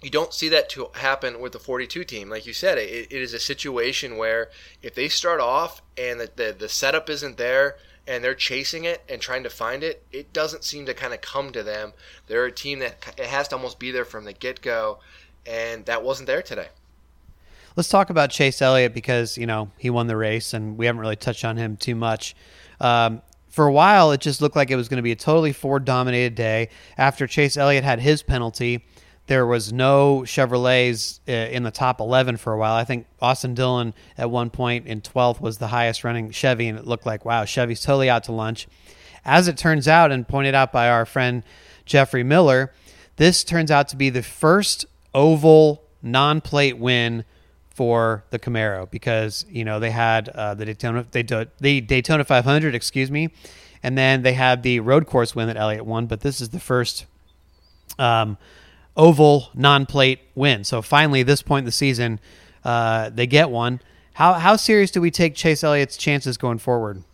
you 0.02 0.10
don't 0.10 0.32
see 0.32 0.48
that 0.48 0.68
to 0.70 0.90
happen 0.94 1.40
with 1.40 1.52
the 1.52 1.58
42 1.58 2.04
team. 2.04 2.30
Like 2.30 2.46
you 2.46 2.52
said, 2.52 2.78
it, 2.78 3.08
it 3.10 3.20
is 3.20 3.34
a 3.34 3.40
situation 3.40 4.16
where 4.16 4.50
if 4.82 4.94
they 4.94 5.08
start 5.08 5.40
off 5.40 5.82
and 5.96 6.20
the, 6.20 6.30
the, 6.36 6.56
the 6.56 6.68
setup 6.68 7.10
isn't 7.10 7.36
there 7.36 7.76
and 8.06 8.22
they're 8.22 8.34
chasing 8.34 8.84
it 8.84 9.02
and 9.08 9.20
trying 9.20 9.42
to 9.42 9.50
find 9.50 9.82
it, 9.82 10.04
it 10.12 10.32
doesn't 10.32 10.64
seem 10.64 10.86
to 10.86 10.94
kind 10.94 11.12
of 11.12 11.20
come 11.20 11.50
to 11.50 11.62
them. 11.62 11.92
They're 12.26 12.46
a 12.46 12.52
team 12.52 12.78
that 12.78 13.14
it 13.18 13.26
has 13.26 13.48
to 13.48 13.56
almost 13.56 13.78
be 13.78 13.90
there 13.90 14.04
from 14.04 14.24
the 14.24 14.32
get 14.32 14.62
go, 14.62 15.00
and 15.46 15.84
that 15.86 16.02
wasn't 16.02 16.28
there 16.28 16.42
today. 16.42 16.68
Let's 17.76 17.88
talk 17.88 18.10
about 18.10 18.30
Chase 18.30 18.62
Elliott 18.62 18.94
because 18.94 19.36
you 19.36 19.46
know 19.46 19.70
he 19.76 19.90
won 19.90 20.06
the 20.06 20.16
race, 20.16 20.54
and 20.54 20.78
we 20.78 20.86
haven't 20.86 21.00
really 21.00 21.16
touched 21.16 21.44
on 21.44 21.56
him 21.56 21.76
too 21.76 21.94
much. 21.94 22.34
Um, 22.80 23.22
for 23.50 23.66
a 23.66 23.72
while, 23.72 24.12
it 24.12 24.20
just 24.20 24.40
looked 24.40 24.56
like 24.56 24.70
it 24.70 24.76
was 24.76 24.88
going 24.88 24.96
to 24.98 25.02
be 25.02 25.12
a 25.12 25.16
totally 25.16 25.52
Ford 25.52 25.84
dominated 25.84 26.34
day. 26.34 26.70
After 26.96 27.26
Chase 27.26 27.56
Elliott 27.56 27.84
had 27.84 28.00
his 28.00 28.22
penalty, 28.22 28.84
there 29.28 29.46
was 29.46 29.72
no 29.72 30.22
Chevrolets 30.24 31.20
uh, 31.28 31.32
in 31.32 31.62
the 31.62 31.70
top 31.70 32.00
11 32.00 32.38
for 32.38 32.54
a 32.54 32.58
while. 32.58 32.74
I 32.74 32.84
think 32.84 33.06
Austin 33.20 33.54
Dillon 33.54 33.92
at 34.16 34.30
one 34.30 34.48
point 34.48 34.86
in 34.86 35.02
12th 35.02 35.40
was 35.40 35.58
the 35.58 35.68
highest 35.68 36.02
running 36.02 36.30
Chevy, 36.30 36.66
and 36.66 36.78
it 36.78 36.86
looked 36.86 37.06
like, 37.06 37.24
wow, 37.24 37.44
Chevy's 37.44 37.82
totally 37.82 38.08
out 38.10 38.24
to 38.24 38.32
lunch. 38.32 38.66
As 39.24 39.46
it 39.46 39.58
turns 39.58 39.86
out, 39.86 40.10
and 40.10 40.26
pointed 40.26 40.54
out 40.54 40.72
by 40.72 40.88
our 40.88 41.04
friend 41.04 41.42
Jeffrey 41.84 42.22
Miller, 42.22 42.72
this 43.16 43.44
turns 43.44 43.70
out 43.70 43.88
to 43.88 43.96
be 43.96 44.08
the 44.08 44.22
first 44.22 44.86
oval 45.14 45.84
non 46.02 46.40
plate 46.40 46.78
win 46.78 47.24
for 47.68 48.24
the 48.30 48.38
Camaro 48.38 48.90
because, 48.90 49.44
you 49.50 49.64
know, 49.64 49.78
they 49.78 49.90
had 49.90 50.30
uh, 50.30 50.54
the, 50.54 50.64
Daytona, 50.64 51.06
they 51.10 51.22
the 51.60 51.80
Daytona 51.82 52.24
500, 52.24 52.74
excuse 52.74 53.10
me, 53.10 53.28
and 53.82 53.98
then 53.98 54.22
they 54.22 54.32
had 54.32 54.62
the 54.62 54.80
road 54.80 55.06
course 55.06 55.34
win 55.34 55.48
that 55.48 55.58
Elliott 55.58 55.84
won, 55.84 56.06
but 56.06 56.22
this 56.22 56.40
is 56.40 56.48
the 56.48 56.60
first. 56.60 57.04
Um, 57.98 58.38
oval 58.98 59.48
non-plate 59.54 60.20
win. 60.34 60.64
So 60.64 60.82
finally, 60.82 61.22
this 61.22 61.40
point 61.40 61.60
in 61.60 61.66
the 61.66 61.72
season, 61.72 62.20
uh, 62.64 63.08
they 63.10 63.26
get 63.26 63.48
one. 63.48 63.80
How 64.14 64.34
how 64.34 64.56
serious 64.56 64.90
do 64.90 65.00
we 65.00 65.12
take 65.12 65.36
Chase 65.36 65.62
Elliott's 65.62 65.96
chances 65.96 66.36
going 66.36 66.58
forward? 66.58 67.04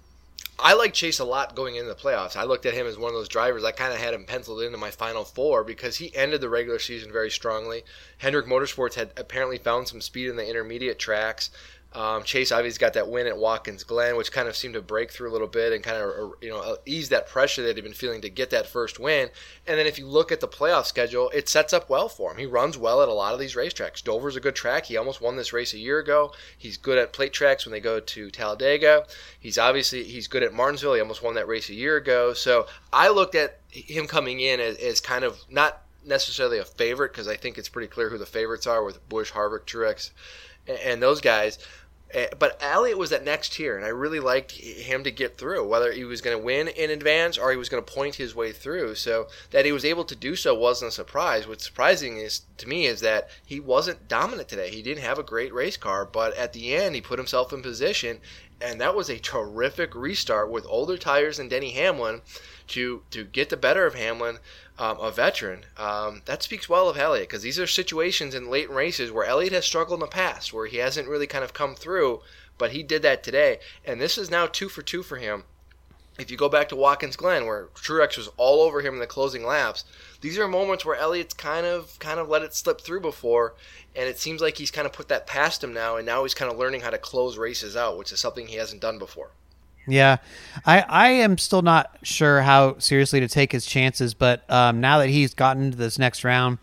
I 0.59 0.75
like 0.75 0.95
Chase 0.95 1.19
a 1.19 1.25
lot 1.25 1.57
going 1.57 1.77
into 1.77 1.89
the 1.89 1.95
playoffs. 1.95 2.37
I 2.37 2.45
looked 2.45 2.65
at 2.65 2.75
him 2.75 2.87
as 2.87 2.97
one 2.97 3.11
of 3.11 3.15
those 3.15 3.29
drivers. 3.29 3.65
I 3.65 3.73
kind 3.73 3.93
of 3.93 3.99
had 3.99 4.15
him 4.15 4.25
penciled 4.25 4.63
into 4.63 4.79
my 4.79 4.91
final 4.91 5.25
four 5.25 5.65
because 5.65 5.97
he 5.97 6.15
ended 6.15 6.41
the 6.41 6.49
regular 6.49 6.79
season 6.79 7.13
very 7.13 7.31
strongly. 7.31 7.83
Hendrick 8.19 8.47
Motorsports 8.47 8.95
had 8.95 9.11
apparently 9.17 9.59
found 9.59 9.89
some 9.89 10.01
speed 10.01 10.31
in 10.31 10.37
the 10.37 10.49
intermediate 10.49 10.99
tracks. 10.99 11.51
Um, 11.95 12.25
Chase 12.25 12.51
obviously 12.51 12.81
got 12.81 12.95
that 12.95 13.09
win 13.09 13.29
at 13.29 13.39
Watkins 13.39 13.85
Glen, 13.85 14.17
which 14.17 14.33
kind 14.33 14.49
of 14.49 14.57
seemed 14.57 14.75
to 14.75 14.83
break 14.83 15.13
through 15.13 15.31
a 15.31 15.33
little 15.33 15.47
bit 15.47 15.73
and 15.73 15.83
kind 15.83 15.99
of 15.99 16.11
uh, 16.11 16.33
you 16.41 16.51
know 16.51 16.61
uh, 16.61 16.77
ease 16.85 17.09
that 17.11 17.29
pressure 17.29 17.63
that 17.63 17.77
he'd 17.77 17.83
been 17.83 17.93
feeling 17.93 18.21
to 18.23 18.29
get 18.29 18.51
that 18.51 18.67
first 18.67 18.99
win. 18.99 19.31
And 19.67 19.79
then 19.79 19.87
if 19.87 19.99
you 19.99 20.07
look 20.07 20.33
at 20.33 20.41
the 20.41 20.49
playoff 20.49 20.87
schedule, 20.87 21.31
it 21.31 21.49
sets 21.49 21.73
up 21.73 21.89
well 21.89 22.09
for 22.09 22.33
him. 22.33 22.39
He 22.39 22.47
runs 22.47 22.77
well 22.77 23.01
at 23.01 23.09
a 23.09 23.13
lot 23.13 23.33
of 23.33 23.39
these 23.39 23.55
racetracks. 23.55 24.03
Dover's 24.03 24.35
a 24.35 24.41
good 24.41 24.57
track. 24.57 24.87
He 24.87 24.97
almost 24.97 25.21
won 25.21 25.37
this 25.37 25.53
race 25.53 25.73
a 25.73 25.79
year 25.79 26.01
ago. 26.01 26.33
He's 26.59 26.77
good 26.77 26.99
at 26.99 27.13
plate 27.13 27.33
tracks 27.33 27.65
when 27.65 27.73
they 27.73 27.81
go 27.81 28.01
to 28.01 28.31
Talladega. 28.31 29.07
He's 29.39 29.57
obviously 29.59 30.03
he's 30.03 30.27
good 30.27 30.43
at 30.43 30.53
Martinsville. 30.53 30.95
He 30.95 31.01
almost 31.01 31.23
won 31.23 31.35
that 31.35 31.47
race 31.47 31.69
a 31.69 31.75
year 31.75 31.97
ago. 31.97 32.33
So 32.33 32.67
I 32.93 33.09
looked 33.09 33.37
at 33.37 33.61
him 33.71 34.09
coming 34.09 34.41
in 34.41 34.59
as, 34.59 34.77
as 34.79 35.01
kind 35.01 35.25
of 35.25 35.39
not 35.49 35.83
necessarily 36.05 36.59
a 36.59 36.65
favorite 36.65 37.13
because 37.13 37.29
I 37.29 37.37
think 37.37 37.57
it's 37.57 37.69
pretty 37.69 37.89
clear 37.89 38.11
who 38.11 38.19
the 38.19 38.27
favorites 38.27 38.67
are 38.67 38.83
with 38.83 39.09
Busch, 39.09 39.33
Harvick, 39.33 39.65
Truex, 39.65 40.11
and 40.85 41.03
those 41.03 41.21
guys. 41.21 41.59
Eh, 42.15 42.29
but 42.39 42.57
Elliott 42.63 42.97
was 42.97 43.11
that 43.11 43.25
next 43.25 43.55
tier, 43.55 43.77
and 43.77 43.85
I 43.85 43.89
really 43.89 44.21
liked 44.21 44.53
him 44.53 45.03
to 45.03 45.11
get 45.11 45.37
through, 45.37 45.67
whether 45.67 45.91
he 45.91 46.05
was 46.05 46.21
going 46.21 46.37
to 46.37 46.43
win 46.43 46.69
in 46.69 46.91
advance 46.91 47.37
or 47.37 47.51
he 47.51 47.57
was 47.57 47.69
going 47.69 47.85
to 47.85 47.93
point 47.93 48.15
his 48.15 48.37
way 48.37 48.53
through. 48.53 48.95
So 48.95 49.27
that 49.51 49.65
he 49.65 49.73
was 49.73 49.85
able 49.85 50.05
to 50.05 50.15
do 50.15 50.37
so 50.37 50.55
wasn't 50.55 50.91
a 50.91 50.95
surprise. 50.95 51.49
What's 51.49 51.65
surprising 51.65 52.19
is 52.19 52.43
to 52.59 52.69
me 52.69 52.87
is 52.87 53.01
that 53.01 53.29
he 53.45 53.59
wasn't 53.59 54.07
dominant 54.07 54.49
today. 54.49 54.71
He 54.71 54.81
didn't 54.81 55.03
have 55.03 55.19
a 55.19 55.25
great 55.25 55.53
race 55.53 55.77
car, 55.77 56.05
but 56.05 56.37
at 56.37 56.53
the 56.53 56.75
end 56.77 56.95
he 56.95 57.01
put 57.01 57.19
himself 57.19 57.53
in 57.53 57.63
position, 57.63 58.21
and 58.61 58.81
that 58.81 58.95
was 58.95 59.09
a 59.09 59.19
terrific 59.19 59.95
restart 59.95 60.51
with 60.51 60.67
older 60.69 60.97
tires 60.97 61.39
and 61.39 61.51
Denny 61.51 61.71
Hamlin 61.71 62.23
to 62.69 63.03
to 63.11 63.25
get 63.25 63.51
the 63.51 63.57
better 63.57 63.87
of 63.87 63.95
Hamlin 63.95 64.39
um, 64.79 64.99
a 64.99 65.11
veteran, 65.11 65.65
um, 65.77 66.23
that 66.25 66.43
speaks 66.43 66.69
well 66.69 66.89
of 66.89 66.99
Elliott 66.99 67.29
because 67.29 67.43
these 67.43 67.61
are 67.61 67.67
situations 67.67 68.35
in 68.35 68.51
late 68.51 68.71
races 68.71 69.13
where 69.13 69.27
Elliott 69.27 69.53
has 69.53 69.65
struggled 69.65 69.99
in 69.99 70.01
the 70.01 70.07
past, 70.09 70.53
where 70.53 70.67
he 70.67 70.79
hasn't 70.79 71.09
really 71.09 71.27
kind 71.27 71.45
of 71.45 71.53
come 71.53 71.75
through, 71.75 72.21
but 72.59 72.73
he 72.73 72.83
did 72.83 73.03
that 73.03 73.23
today, 73.23 73.61
and 73.85 74.01
this 74.01 74.19
is 74.19 74.31
now 74.31 74.47
two 74.47 74.69
for 74.69 74.83
two 74.83 75.03
for 75.03 75.19
him. 75.19 75.45
If 76.19 76.31
you 76.31 76.37
go 76.37 76.49
back 76.49 76.69
to 76.69 76.77
Watkins 76.77 77.17
Glen, 77.17 77.47
where 77.47 77.67
Truex 77.75 78.17
was 78.17 78.29
all 78.37 78.63
over 78.63 78.81
him 78.81 78.95
in 78.95 79.01
the 79.01 79.07
closing 79.07 79.45
laps, 79.45 79.85
these 80.25 80.39
are 80.39 80.49
moments 80.49 80.87
where 80.87 80.97
Elliott's 80.97 81.35
kind 81.35 81.67
of 81.67 81.99
kind 81.99 82.19
of 82.19 82.31
let 82.31 82.41
it 82.41 82.55
slip 82.55 82.81
through 82.81 83.01
before, 83.01 83.55
and 83.95 84.09
it 84.09 84.19
seems 84.19 84.41
like 84.41 84.57
he's 84.57 84.71
kind 84.71 84.87
of 84.87 84.93
put 84.95 85.09
that 85.09 85.27
past 85.27 85.63
him 85.63 85.75
now, 85.75 85.97
and 85.97 86.07
now 86.07 86.23
he's 86.23 86.33
kind 86.33 86.51
of 86.51 86.57
learning 86.57 86.81
how 86.81 86.89
to 86.89 86.97
close 86.97 87.37
races 87.37 87.77
out, 87.77 87.99
which 87.99 88.11
is 88.11 88.21
something 88.21 88.47
he 88.47 88.57
hasn't 88.57 88.81
done 88.81 88.99
before. 88.99 89.33
Yeah, 89.87 90.17
I 90.65 90.81
I 90.81 91.09
am 91.11 91.37
still 91.37 91.61
not 91.61 91.99
sure 92.03 92.41
how 92.41 92.79
seriously 92.79 93.21
to 93.21 93.29
take 93.29 93.53
his 93.53 93.67
chances, 93.67 94.15
but 94.15 94.51
um, 94.51 94.81
now 94.81 94.97
that 94.97 95.11
he's 95.11 95.35
gotten 95.35 95.73
to 95.73 95.77
this 95.77 95.99
next 95.99 96.25
round, 96.25 96.57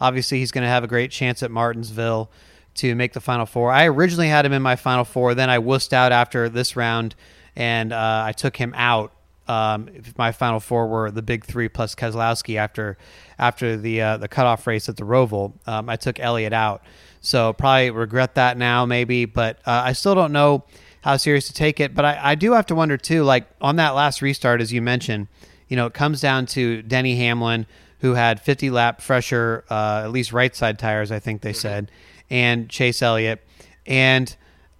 obviously 0.00 0.38
he's 0.38 0.52
going 0.52 0.62
to 0.62 0.70
have 0.70 0.84
a 0.84 0.88
great 0.88 1.10
chance 1.10 1.42
at 1.42 1.50
Martinsville 1.50 2.30
to 2.76 2.94
make 2.94 3.14
the 3.14 3.20
final 3.20 3.46
four. 3.46 3.72
I 3.72 3.86
originally 3.86 4.28
had 4.28 4.46
him 4.46 4.52
in 4.52 4.62
my 4.62 4.76
final 4.76 5.04
four, 5.04 5.34
then 5.34 5.50
I 5.50 5.58
wussed 5.58 5.92
out 5.92 6.12
after 6.12 6.48
this 6.48 6.76
round, 6.76 7.16
and 7.56 7.92
uh, 7.92 8.22
I 8.26 8.30
took 8.30 8.56
him 8.56 8.72
out. 8.76 9.12
Um, 9.48 9.88
my 10.16 10.32
final 10.32 10.60
four 10.60 10.86
were 10.86 11.10
the 11.10 11.22
big 11.22 11.44
three 11.44 11.68
plus 11.68 11.94
Keselowski 11.94 12.56
after 12.56 12.98
after 13.38 13.76
the 13.76 14.02
uh, 14.02 14.16
the 14.18 14.28
cutoff 14.28 14.66
race 14.66 14.88
at 14.88 14.96
the 14.96 15.04
Roval. 15.04 15.52
Um, 15.66 15.88
I 15.88 15.96
took 15.96 16.20
Elliott 16.20 16.52
out, 16.52 16.82
so 17.20 17.52
probably 17.52 17.90
regret 17.90 18.34
that 18.34 18.56
now 18.56 18.84
maybe, 18.84 19.24
but 19.24 19.58
uh, 19.66 19.82
I 19.84 19.92
still 19.92 20.14
don't 20.14 20.32
know 20.32 20.64
how 21.02 21.16
serious 21.16 21.46
to 21.46 21.54
take 21.54 21.80
it. 21.80 21.94
But 21.94 22.04
I, 22.04 22.20
I 22.22 22.34
do 22.34 22.52
have 22.52 22.66
to 22.66 22.74
wonder 22.74 22.96
too, 22.96 23.24
like 23.24 23.48
on 23.60 23.76
that 23.76 23.90
last 23.90 24.22
restart, 24.22 24.60
as 24.60 24.72
you 24.72 24.82
mentioned, 24.82 25.28
you 25.68 25.76
know, 25.76 25.86
it 25.86 25.94
comes 25.94 26.20
down 26.20 26.46
to 26.46 26.82
Denny 26.82 27.16
Hamlin, 27.16 27.66
who 28.00 28.14
had 28.14 28.40
50 28.40 28.70
lap 28.70 29.00
fresher, 29.00 29.64
uh, 29.70 30.02
at 30.04 30.10
least 30.10 30.32
right 30.32 30.54
side 30.54 30.78
tires, 30.78 31.10
I 31.10 31.18
think 31.18 31.42
they 31.42 31.50
mm-hmm. 31.50 31.58
said, 31.58 31.90
and 32.30 32.68
Chase 32.68 33.02
Elliott. 33.02 33.42
And 33.86 34.34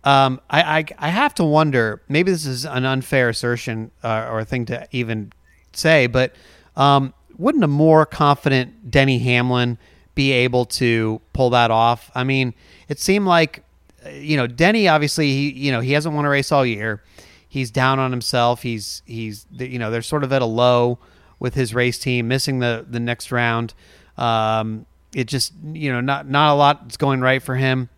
um, 0.08 0.40
I, 0.48 0.78
I, 0.78 0.84
I, 0.98 1.08
have 1.08 1.34
to 1.34 1.44
wonder, 1.44 2.00
maybe 2.08 2.30
this 2.30 2.46
is 2.46 2.64
an 2.64 2.86
unfair 2.86 3.28
assertion 3.28 3.90
uh, 4.02 4.26
or 4.30 4.40
a 4.40 4.44
thing 4.44 4.64
to 4.66 4.88
even 4.90 5.32
say, 5.74 6.06
but 6.06 6.34
um, 6.76 7.12
wouldn't 7.36 7.62
a 7.62 7.68
more 7.68 8.06
confident 8.06 8.90
Denny 8.90 9.18
Hamlin 9.18 9.76
be 10.14 10.32
able 10.32 10.64
to 10.64 11.20
pull 11.34 11.50
that 11.50 11.70
off? 11.70 12.10
I 12.14 12.24
mean, 12.24 12.54
it 12.88 12.98
seemed 12.98 13.26
like 13.26 13.64
you 14.12 14.38
know, 14.38 14.46
Denny 14.46 14.88
obviously 14.88 15.26
he 15.26 15.50
you 15.50 15.72
know 15.72 15.80
he 15.80 15.92
hasn't 15.92 16.14
won 16.14 16.24
a 16.24 16.30
race 16.30 16.52
all 16.52 16.64
year. 16.64 17.02
He's 17.46 17.70
down 17.70 17.98
on 17.98 18.10
himself. 18.10 18.62
He's 18.62 19.02
he's 19.04 19.46
you 19.52 19.78
know 19.78 19.90
they're 19.90 20.00
sort 20.00 20.24
of 20.24 20.32
at 20.32 20.40
a 20.40 20.46
low 20.46 20.98
with 21.38 21.54
his 21.54 21.74
race 21.74 21.98
team, 21.98 22.28
missing 22.28 22.60
the 22.60 22.86
the 22.88 23.00
next 23.00 23.30
round. 23.30 23.74
Um, 24.16 24.86
it 25.12 25.26
just 25.26 25.52
you 25.72 25.92
know 25.92 26.00
not 26.00 26.28
not 26.28 26.52
a 26.52 26.56
lot 26.56 26.84
is 26.88 26.96
going 26.96 27.20
right 27.20 27.42
for 27.42 27.56
him, 27.56 27.90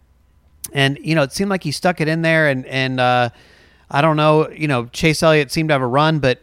and 0.72 0.98
you 1.02 1.14
know 1.14 1.22
it 1.22 1.32
seemed 1.32 1.50
like 1.50 1.62
he 1.62 1.72
stuck 1.72 2.00
it 2.00 2.08
in 2.08 2.22
there, 2.22 2.48
and 2.48 2.66
and 2.66 3.00
uh, 3.00 3.30
I 3.90 4.00
don't 4.00 4.16
know, 4.16 4.48
you 4.50 4.68
know 4.68 4.86
Chase 4.86 5.22
Elliott 5.22 5.50
seemed 5.50 5.68
to 5.70 5.74
have 5.74 5.82
a 5.82 5.86
run, 5.86 6.18
but 6.18 6.40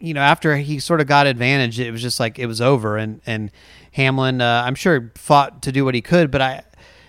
you 0.00 0.14
know 0.14 0.20
after 0.20 0.56
he 0.56 0.78
sort 0.78 1.00
of 1.00 1.06
got 1.06 1.26
advantage, 1.26 1.78
it 1.80 1.90
was 1.90 2.02
just 2.02 2.20
like 2.20 2.38
it 2.38 2.46
was 2.46 2.60
over, 2.60 2.96
and 2.96 3.20
and 3.26 3.50
Hamlin, 3.92 4.40
uh, 4.40 4.62
I'm 4.66 4.74
sure 4.74 5.12
fought 5.14 5.62
to 5.62 5.72
do 5.72 5.84
what 5.84 5.94
he 5.94 6.02
could, 6.02 6.30
but 6.30 6.40
I 6.40 6.64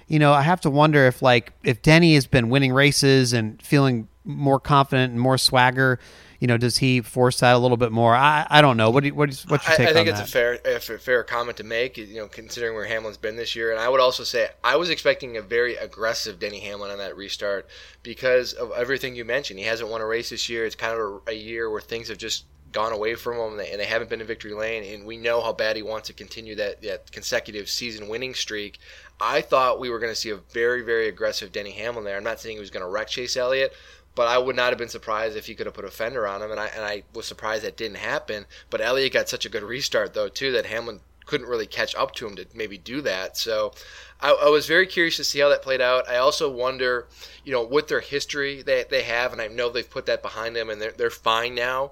you 0.07 0.19
know, 0.19 0.33
I 0.33 0.41
have 0.41 0.61
to 0.61 0.69
wonder 0.69 1.07
if 1.07 1.21
like 1.21 1.53
if 1.63 1.81
Denny 1.81 2.13
has 2.15 2.27
been 2.27 2.49
winning 2.49 2.73
races 2.73 3.33
and 3.33 3.61
feeling 3.61 4.07
more 4.23 4.59
confident 4.59 5.11
and 5.11 5.19
more 5.19 5.37
swagger, 5.37 5.99
you 6.39 6.47
know, 6.47 6.57
does 6.57 6.77
he 6.77 7.01
force 7.01 7.39
that 7.39 7.55
a 7.55 7.57
little 7.57 7.77
bit 7.77 7.91
more? 7.91 8.15
I, 8.15 8.45
I 8.49 8.61
don't 8.61 8.77
know. 8.77 8.89
What 8.89 9.01
do 9.01 9.07
you, 9.07 9.15
what 9.15 9.29
is, 9.29 9.45
what's 9.47 9.67
your 9.67 9.77
take 9.77 9.87
I, 9.87 9.91
I 9.91 9.93
think 9.93 10.09
it's 10.09 10.19
that? 10.19 10.27
a 10.27 10.31
fair 10.31 10.59
a 10.95 10.99
fair 10.99 11.23
comment 11.23 11.57
to 11.57 11.63
make. 11.63 11.97
You 11.97 12.15
know, 12.15 12.27
considering 12.27 12.75
where 12.75 12.85
Hamlin's 12.85 13.17
been 13.17 13.35
this 13.35 13.55
year, 13.55 13.71
and 13.71 13.79
I 13.79 13.89
would 13.89 13.99
also 13.99 14.23
say 14.23 14.49
I 14.63 14.75
was 14.75 14.89
expecting 14.89 15.37
a 15.37 15.41
very 15.41 15.75
aggressive 15.75 16.39
Denny 16.39 16.59
Hamlin 16.59 16.91
on 16.91 16.97
that 16.99 17.15
restart 17.15 17.67
because 18.03 18.53
of 18.53 18.71
everything 18.71 19.15
you 19.15 19.25
mentioned. 19.25 19.59
He 19.59 19.65
hasn't 19.65 19.89
won 19.89 20.01
a 20.01 20.05
race 20.05 20.29
this 20.29 20.49
year. 20.49 20.65
It's 20.65 20.75
kind 20.75 20.93
of 20.93 21.21
a, 21.27 21.31
a 21.31 21.35
year 21.35 21.69
where 21.69 21.81
things 21.81 22.09
have 22.09 22.17
just 22.17 22.45
gone 22.71 22.91
away 22.91 23.15
from 23.15 23.37
him 23.37 23.57
and 23.57 23.79
they 23.79 23.85
haven't 23.85 24.09
been 24.09 24.19
in 24.19 24.27
victory 24.27 24.53
lane 24.53 24.83
and 24.83 25.05
we 25.05 25.15
know 25.15 25.39
how 25.39 25.53
bad 25.53 25.77
he 25.77 25.81
wants 25.81 26.07
to 26.09 26.13
continue 26.13 26.55
that, 26.55 26.81
that 26.81 27.09
consecutive 27.09 27.69
season 27.69 28.09
winning 28.09 28.33
streak 28.33 28.79
I 29.19 29.41
thought 29.41 29.79
we 29.79 29.89
were 29.89 29.99
going 29.99 30.11
to 30.11 30.15
see 30.15 30.31
a 30.31 30.37
very, 30.37 30.81
very 30.81 31.07
aggressive 31.07 31.51
Denny 31.51 31.71
Hamlin 31.71 32.03
there. 32.03 32.17
I'm 32.17 32.23
not 32.23 32.39
saying 32.39 32.57
he 32.57 32.59
was 32.59 32.69
going 32.69 32.85
to 32.85 32.89
wreck 32.89 33.07
Chase 33.07 33.37
Elliott, 33.37 33.73
but 34.15 34.27
I 34.27 34.37
would 34.37 34.55
not 34.55 34.69
have 34.69 34.77
been 34.77 34.89
surprised 34.89 35.35
if 35.35 35.45
he 35.45 35.55
could 35.55 35.65
have 35.67 35.75
put 35.75 35.85
a 35.85 35.91
fender 35.91 36.25
on 36.25 36.41
him, 36.41 36.51
and 36.51 36.59
I 36.59 36.67
and 36.67 36.83
I 36.83 37.03
was 37.13 37.25
surprised 37.25 37.63
that 37.63 37.77
didn't 37.77 37.97
happen. 37.97 38.45
But 38.69 38.81
Elliott 38.81 39.13
got 39.13 39.29
such 39.29 39.45
a 39.45 39.49
good 39.49 39.63
restart 39.63 40.13
though 40.13 40.29
too 40.29 40.51
that 40.53 40.65
Hamlin 40.65 41.01
couldn't 41.25 41.47
really 41.47 41.67
catch 41.67 41.95
up 41.95 42.13
to 42.15 42.27
him 42.27 42.35
to 42.35 42.45
maybe 42.53 42.77
do 42.77 43.01
that. 43.01 43.37
So 43.37 43.73
I, 44.21 44.31
I, 44.31 44.49
was 44.49 44.67
very 44.67 44.85
curious 44.85 45.17
to 45.17 45.23
see 45.23 45.39
how 45.39 45.49
that 45.49 45.61
played 45.61 45.81
out. 45.81 46.07
I 46.07 46.17
also 46.17 46.49
wonder, 46.49 47.07
you 47.43 47.51
know, 47.51 47.63
with 47.63 47.87
their 47.87 47.99
history 47.99 48.61
that 48.63 48.89
they 48.89 49.03
have, 49.03 49.33
and 49.33 49.41
I 49.41 49.47
know 49.47 49.69
they've 49.69 49.89
put 49.89 50.05
that 50.05 50.21
behind 50.21 50.55
them 50.55 50.69
and 50.69 50.81
they're, 50.81 50.91
they're 50.91 51.09
fine 51.09 51.55
now. 51.55 51.91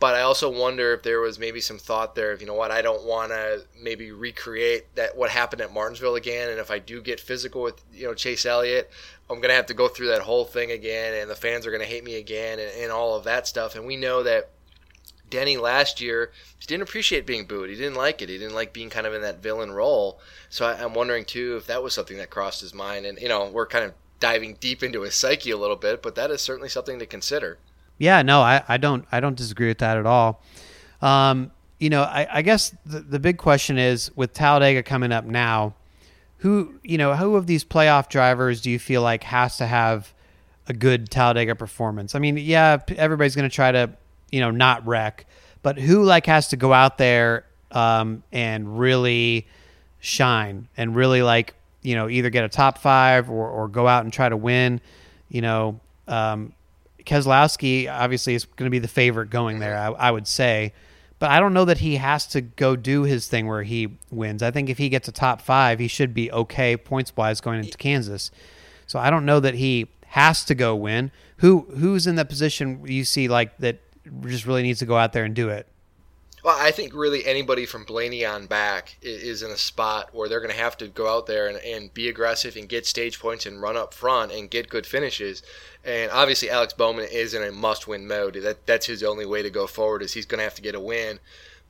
But 0.00 0.14
I 0.14 0.22
also 0.22 0.50
wonder 0.50 0.94
if 0.94 1.02
there 1.02 1.20
was 1.20 1.38
maybe 1.38 1.60
some 1.60 1.78
thought 1.78 2.14
there 2.14 2.32
of, 2.32 2.40
you 2.40 2.46
know 2.46 2.54
what, 2.54 2.70
I 2.70 2.80
don't 2.80 3.04
want 3.04 3.32
to 3.32 3.64
maybe 3.80 4.12
recreate 4.12 4.94
that 4.94 5.14
what 5.14 5.28
happened 5.28 5.60
at 5.60 5.74
Martinsville 5.74 6.14
again. 6.14 6.48
And 6.48 6.58
if 6.58 6.70
I 6.70 6.78
do 6.78 7.02
get 7.02 7.20
physical 7.20 7.60
with, 7.60 7.84
you 7.92 8.06
know, 8.06 8.14
Chase 8.14 8.46
Elliott, 8.46 8.90
I'm 9.28 9.36
going 9.36 9.50
to 9.50 9.54
have 9.54 9.66
to 9.66 9.74
go 9.74 9.88
through 9.88 10.08
that 10.08 10.22
whole 10.22 10.46
thing 10.46 10.70
again. 10.70 11.20
And 11.20 11.30
the 11.30 11.36
fans 11.36 11.66
are 11.66 11.70
going 11.70 11.82
to 11.82 11.86
hate 11.86 12.02
me 12.02 12.14
again 12.14 12.58
and, 12.58 12.70
and 12.80 12.90
all 12.90 13.14
of 13.14 13.24
that 13.24 13.46
stuff. 13.46 13.76
And 13.76 13.84
we 13.84 13.96
know 13.96 14.22
that 14.22 14.48
Denny 15.28 15.58
last 15.58 16.00
year 16.00 16.32
didn't 16.66 16.84
appreciate 16.84 17.26
being 17.26 17.44
booed. 17.44 17.68
He 17.68 17.76
didn't 17.76 17.94
like 17.94 18.22
it. 18.22 18.30
He 18.30 18.38
didn't 18.38 18.54
like 18.54 18.72
being 18.72 18.88
kind 18.88 19.06
of 19.06 19.12
in 19.12 19.20
that 19.20 19.42
villain 19.42 19.70
role. 19.70 20.18
So 20.48 20.64
I, 20.64 20.82
am 20.82 20.94
wondering 20.94 21.26
too 21.26 21.56
if 21.58 21.66
that 21.66 21.82
was 21.82 21.92
something 21.92 22.16
that 22.16 22.30
crossed 22.30 22.62
his 22.62 22.72
mind. 22.72 23.04
And 23.04 23.20
you 23.20 23.28
know, 23.28 23.50
we're 23.50 23.66
kind 23.66 23.84
of 23.84 23.92
diving 24.18 24.54
deep 24.60 24.82
into 24.82 25.02
his 25.02 25.14
psyche 25.14 25.50
a 25.50 25.58
little 25.58 25.76
bit, 25.76 26.02
but 26.02 26.14
that 26.14 26.30
is 26.30 26.40
certainly 26.40 26.70
something 26.70 26.98
to 26.98 27.06
consider. 27.06 27.58
Yeah, 28.00 28.22
no, 28.22 28.40
I, 28.40 28.62
I 28.66 28.78
don't 28.78 29.04
I 29.12 29.20
don't 29.20 29.36
disagree 29.36 29.68
with 29.68 29.78
that 29.78 29.98
at 29.98 30.06
all. 30.06 30.42
Um, 31.02 31.50
you 31.78 31.90
know, 31.90 32.02
I, 32.02 32.26
I 32.38 32.42
guess 32.42 32.74
the, 32.86 33.00
the 33.00 33.18
big 33.18 33.36
question 33.36 33.76
is 33.76 34.10
with 34.16 34.32
Talladega 34.32 34.82
coming 34.82 35.12
up 35.12 35.26
now, 35.26 35.74
who 36.38 36.80
you 36.82 36.96
know 36.96 37.14
who 37.14 37.36
of 37.36 37.46
these 37.46 37.62
playoff 37.62 38.08
drivers 38.08 38.62
do 38.62 38.70
you 38.70 38.78
feel 38.78 39.02
like 39.02 39.22
has 39.24 39.58
to 39.58 39.66
have 39.66 40.14
a 40.66 40.72
good 40.72 41.10
Talladega 41.10 41.54
performance? 41.54 42.14
I 42.14 42.20
mean, 42.20 42.38
yeah, 42.38 42.78
everybody's 42.96 43.36
going 43.36 43.48
to 43.48 43.54
try 43.54 43.70
to 43.70 43.90
you 44.30 44.40
know 44.40 44.50
not 44.50 44.86
wreck, 44.86 45.26
but 45.62 45.78
who 45.78 46.02
like 46.02 46.24
has 46.24 46.48
to 46.48 46.56
go 46.56 46.72
out 46.72 46.96
there 46.96 47.44
um, 47.70 48.22
and 48.32 48.78
really 48.78 49.46
shine 49.98 50.68
and 50.78 50.96
really 50.96 51.20
like 51.22 51.54
you 51.82 51.96
know 51.96 52.08
either 52.08 52.30
get 52.30 52.44
a 52.44 52.48
top 52.48 52.78
five 52.78 53.28
or, 53.30 53.46
or 53.46 53.68
go 53.68 53.86
out 53.86 54.04
and 54.04 54.12
try 54.12 54.30
to 54.30 54.38
win. 54.38 54.80
You 55.28 55.42
know, 55.42 55.80
um, 56.08 56.54
Keselowski 57.04 57.90
obviously 57.90 58.34
is 58.34 58.44
going 58.44 58.66
to 58.66 58.70
be 58.70 58.78
the 58.78 58.88
favorite 58.88 59.30
going 59.30 59.58
there, 59.58 59.76
I, 59.76 59.88
I, 59.88 60.10
would 60.10 60.26
say. 60.26 60.72
But 61.18 61.30
I 61.30 61.40
don't 61.40 61.52
know 61.52 61.64
that 61.66 61.78
he 61.78 61.96
has 61.96 62.26
to 62.28 62.40
go 62.40 62.76
do 62.76 63.02
his 63.02 63.28
thing 63.28 63.46
where 63.46 63.62
he 63.62 63.98
wins. 64.10 64.42
I 64.42 64.50
think 64.50 64.68
if 64.68 64.78
he 64.78 64.88
gets 64.88 65.08
a 65.08 65.12
top 65.12 65.40
five, 65.42 65.78
he 65.78 65.88
should 65.88 66.14
be 66.14 66.32
okay 66.32 66.76
points 66.76 67.14
wise 67.16 67.40
going 67.40 67.58
into 67.60 67.76
Kansas. 67.76 68.30
So 68.86 68.98
I 68.98 69.10
don't 69.10 69.26
know 69.26 69.40
that 69.40 69.54
he 69.54 69.88
has 70.08 70.44
to 70.46 70.54
go 70.54 70.74
win. 70.74 71.12
Who 71.38 71.66
who's 71.76 72.06
in 72.06 72.16
that 72.16 72.28
position 72.28 72.84
you 72.86 73.04
see 73.04 73.28
like 73.28 73.56
that 73.58 73.80
just 74.26 74.46
really 74.46 74.62
needs 74.62 74.80
to 74.80 74.86
go 74.86 74.96
out 74.96 75.12
there 75.12 75.24
and 75.24 75.34
do 75.34 75.48
it. 75.48 75.68
Well, 76.42 76.56
I 76.58 76.70
think 76.70 76.94
really 76.94 77.26
anybody 77.26 77.66
from 77.66 77.84
Blaney 77.84 78.24
on 78.24 78.46
back 78.46 78.96
is 79.02 79.42
in 79.42 79.50
a 79.50 79.56
spot 79.56 80.10
where 80.12 80.28
they're 80.28 80.40
going 80.40 80.52
to 80.52 80.56
have 80.56 80.76
to 80.78 80.88
go 80.88 81.08
out 81.08 81.26
there 81.26 81.48
and, 81.48 81.58
and 81.58 81.92
be 81.92 82.08
aggressive 82.08 82.56
and 82.56 82.68
get 82.68 82.86
stage 82.86 83.20
points 83.20 83.44
and 83.44 83.60
run 83.60 83.76
up 83.76 83.92
front 83.92 84.32
and 84.32 84.50
get 84.50 84.70
good 84.70 84.86
finishes. 84.86 85.42
And 85.84 86.10
obviously, 86.10 86.48
Alex 86.48 86.72
Bowman 86.72 87.08
is 87.10 87.34
in 87.34 87.42
a 87.42 87.52
must-win 87.52 88.06
mode. 88.06 88.34
That 88.34 88.66
that's 88.66 88.86
his 88.86 89.02
only 89.02 89.26
way 89.26 89.42
to 89.42 89.50
go 89.50 89.66
forward 89.66 90.02
is 90.02 90.14
he's 90.14 90.26
going 90.26 90.38
to 90.38 90.44
have 90.44 90.54
to 90.54 90.62
get 90.62 90.74
a 90.74 90.80
win. 90.80 91.18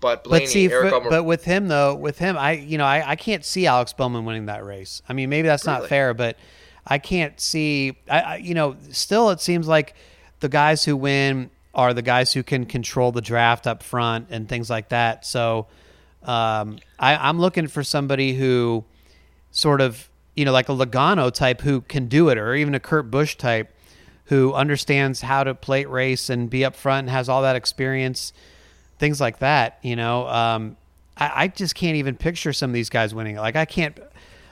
But 0.00 0.24
Blaney, 0.24 0.46
but 0.46 0.50
see, 0.50 0.70
Eric 0.70 0.94
but 1.10 1.24
with 1.24 1.44
him 1.44 1.68
though, 1.68 1.94
with 1.94 2.18
him, 2.18 2.36
I 2.38 2.52
you 2.52 2.78
know 2.78 2.86
I, 2.86 3.10
I 3.10 3.16
can't 3.16 3.44
see 3.44 3.66
Alex 3.66 3.92
Bowman 3.92 4.24
winning 4.24 4.46
that 4.46 4.64
race. 4.64 5.02
I 5.08 5.12
mean, 5.12 5.28
maybe 5.28 5.46
that's 5.46 5.66
really? 5.66 5.80
not 5.80 5.88
fair, 5.88 6.14
but 6.14 6.38
I 6.86 6.98
can't 6.98 7.38
see. 7.38 7.98
I, 8.08 8.20
I 8.20 8.36
you 8.36 8.54
know 8.54 8.76
still 8.90 9.30
it 9.30 9.40
seems 9.40 9.68
like 9.68 9.94
the 10.40 10.48
guys 10.48 10.84
who 10.84 10.96
win 10.96 11.50
are 11.74 11.94
the 11.94 12.02
guys 12.02 12.32
who 12.32 12.42
can 12.42 12.66
control 12.66 13.12
the 13.12 13.20
draft 13.20 13.66
up 13.66 13.82
front 13.82 14.28
and 14.30 14.48
things 14.48 14.68
like 14.68 14.88
that. 14.88 15.24
So 15.24 15.68
um, 16.22 16.78
I, 16.98 17.16
I'm 17.16 17.38
looking 17.38 17.68
for 17.68 17.84
somebody 17.84 18.34
who 18.34 18.84
sort 19.52 19.80
of 19.80 20.08
you 20.34 20.44
know 20.44 20.52
like 20.52 20.68
a 20.68 20.72
Logano 20.72 21.32
type 21.32 21.60
who 21.60 21.80
can 21.82 22.06
do 22.06 22.28
it, 22.28 22.38
or 22.38 22.54
even 22.54 22.74
a 22.74 22.80
Kurt 22.80 23.10
Busch 23.10 23.36
type 23.36 23.74
who 24.26 24.52
understands 24.52 25.22
how 25.22 25.42
to 25.42 25.54
plate 25.54 25.88
race 25.88 26.30
and 26.30 26.48
be 26.48 26.64
up 26.64 26.76
front 26.76 27.06
and 27.06 27.10
has 27.10 27.28
all 27.28 27.42
that 27.42 27.56
experience 27.56 28.32
things 29.00 29.20
like 29.20 29.40
that. 29.40 29.78
You 29.82 29.96
know, 29.96 30.28
um, 30.28 30.76
I, 31.16 31.32
I, 31.34 31.48
just 31.48 31.74
can't 31.74 31.96
even 31.96 32.14
picture 32.14 32.52
some 32.52 32.70
of 32.70 32.74
these 32.74 32.90
guys 32.90 33.12
winning. 33.12 33.36
Like 33.36 33.56
I 33.56 33.64
can't. 33.64 33.98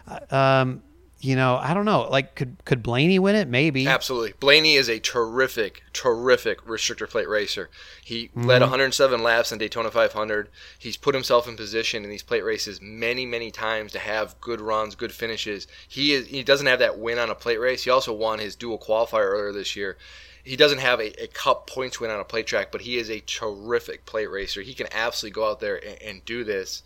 Uh, 0.08 0.34
um, 0.34 0.82
you 1.20 1.34
know, 1.34 1.56
I 1.56 1.74
don't 1.74 1.84
know. 1.84 2.08
Like, 2.08 2.36
could 2.36 2.56
could 2.64 2.82
Blaney 2.82 3.18
win 3.18 3.34
it? 3.34 3.48
Maybe. 3.48 3.86
Absolutely. 3.88 4.34
Blaney 4.38 4.74
is 4.74 4.88
a 4.88 5.00
terrific, 5.00 5.82
terrific 5.92 6.64
restrictor 6.64 7.08
plate 7.08 7.28
racer. 7.28 7.70
He 8.04 8.28
mm-hmm. 8.28 8.44
led 8.44 8.60
107 8.60 9.22
laps 9.22 9.50
in 9.50 9.58
Daytona 9.58 9.90
500. 9.90 10.48
He's 10.78 10.96
put 10.96 11.14
himself 11.14 11.48
in 11.48 11.56
position 11.56 12.04
in 12.04 12.10
these 12.10 12.22
plate 12.22 12.44
races 12.44 12.80
many, 12.80 13.26
many 13.26 13.50
times 13.50 13.92
to 13.92 13.98
have 13.98 14.40
good 14.40 14.60
runs, 14.60 14.94
good 14.94 15.12
finishes. 15.12 15.66
He 15.88 16.12
is. 16.12 16.28
He 16.28 16.44
doesn't 16.44 16.66
have 16.66 16.78
that 16.78 16.98
win 16.98 17.18
on 17.18 17.30
a 17.30 17.34
plate 17.34 17.58
race. 17.60 17.84
He 17.84 17.90
also 17.90 18.12
won 18.12 18.38
his 18.38 18.54
dual 18.54 18.78
qualifier 18.78 19.26
earlier 19.26 19.52
this 19.52 19.74
year 19.74 19.96
he 20.44 20.56
doesn't 20.56 20.78
have 20.78 20.98
a, 20.98 21.22
a, 21.22 21.26
cup 21.26 21.66
points 21.66 22.00
win 22.00 22.10
on 22.10 22.20
a 22.20 22.24
plate 22.24 22.46
track, 22.46 22.72
but 22.72 22.80
he 22.80 22.96
is 22.96 23.10
a 23.10 23.20
terrific 23.20 24.06
plate 24.06 24.30
racer. 24.30 24.62
He 24.62 24.72
can 24.72 24.86
absolutely 24.92 25.34
go 25.34 25.50
out 25.50 25.60
there 25.60 25.76
and, 25.76 26.00
and 26.00 26.24
do 26.24 26.42
this. 26.42 26.82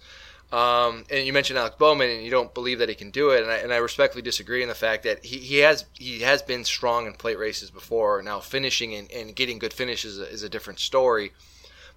Um, 0.53 1.05
and 1.11 1.27
you 1.27 1.33
mentioned 1.33 1.59
Alex 1.59 1.77
Bowman, 1.77 2.11
and 2.11 2.23
you 2.23 2.31
don't 2.31 2.53
believe 2.53 2.79
that 2.81 2.91
he 2.91 2.95
can 2.95 3.11
do 3.11 3.31
it, 3.31 3.43
and 3.43 3.51
I, 3.51 3.57
and 3.57 3.73
I 3.73 3.79
respectfully 3.79 4.21
disagree 4.21 4.63
in 4.63 4.69
the 4.69 4.75
fact 4.75 5.03
that 5.05 5.25
he, 5.25 5.39
he 5.39 5.59
has 5.59 5.87
he 5.95 6.21
has 6.21 6.43
been 6.43 6.65
strong 6.65 7.07
in 7.07 7.15
plate 7.15 7.39
races 7.39 7.71
before. 7.71 8.21
Now 8.23 8.39
finishing 8.41 8.95
and, 8.95 9.11
and 9.11 9.35
getting 9.35 9.59
good 9.59 9.73
finishes 9.73 10.19
is 10.19 10.21
a, 10.21 10.31
is 10.31 10.43
a 10.43 10.51
different 10.51 10.79
story. 10.79 11.33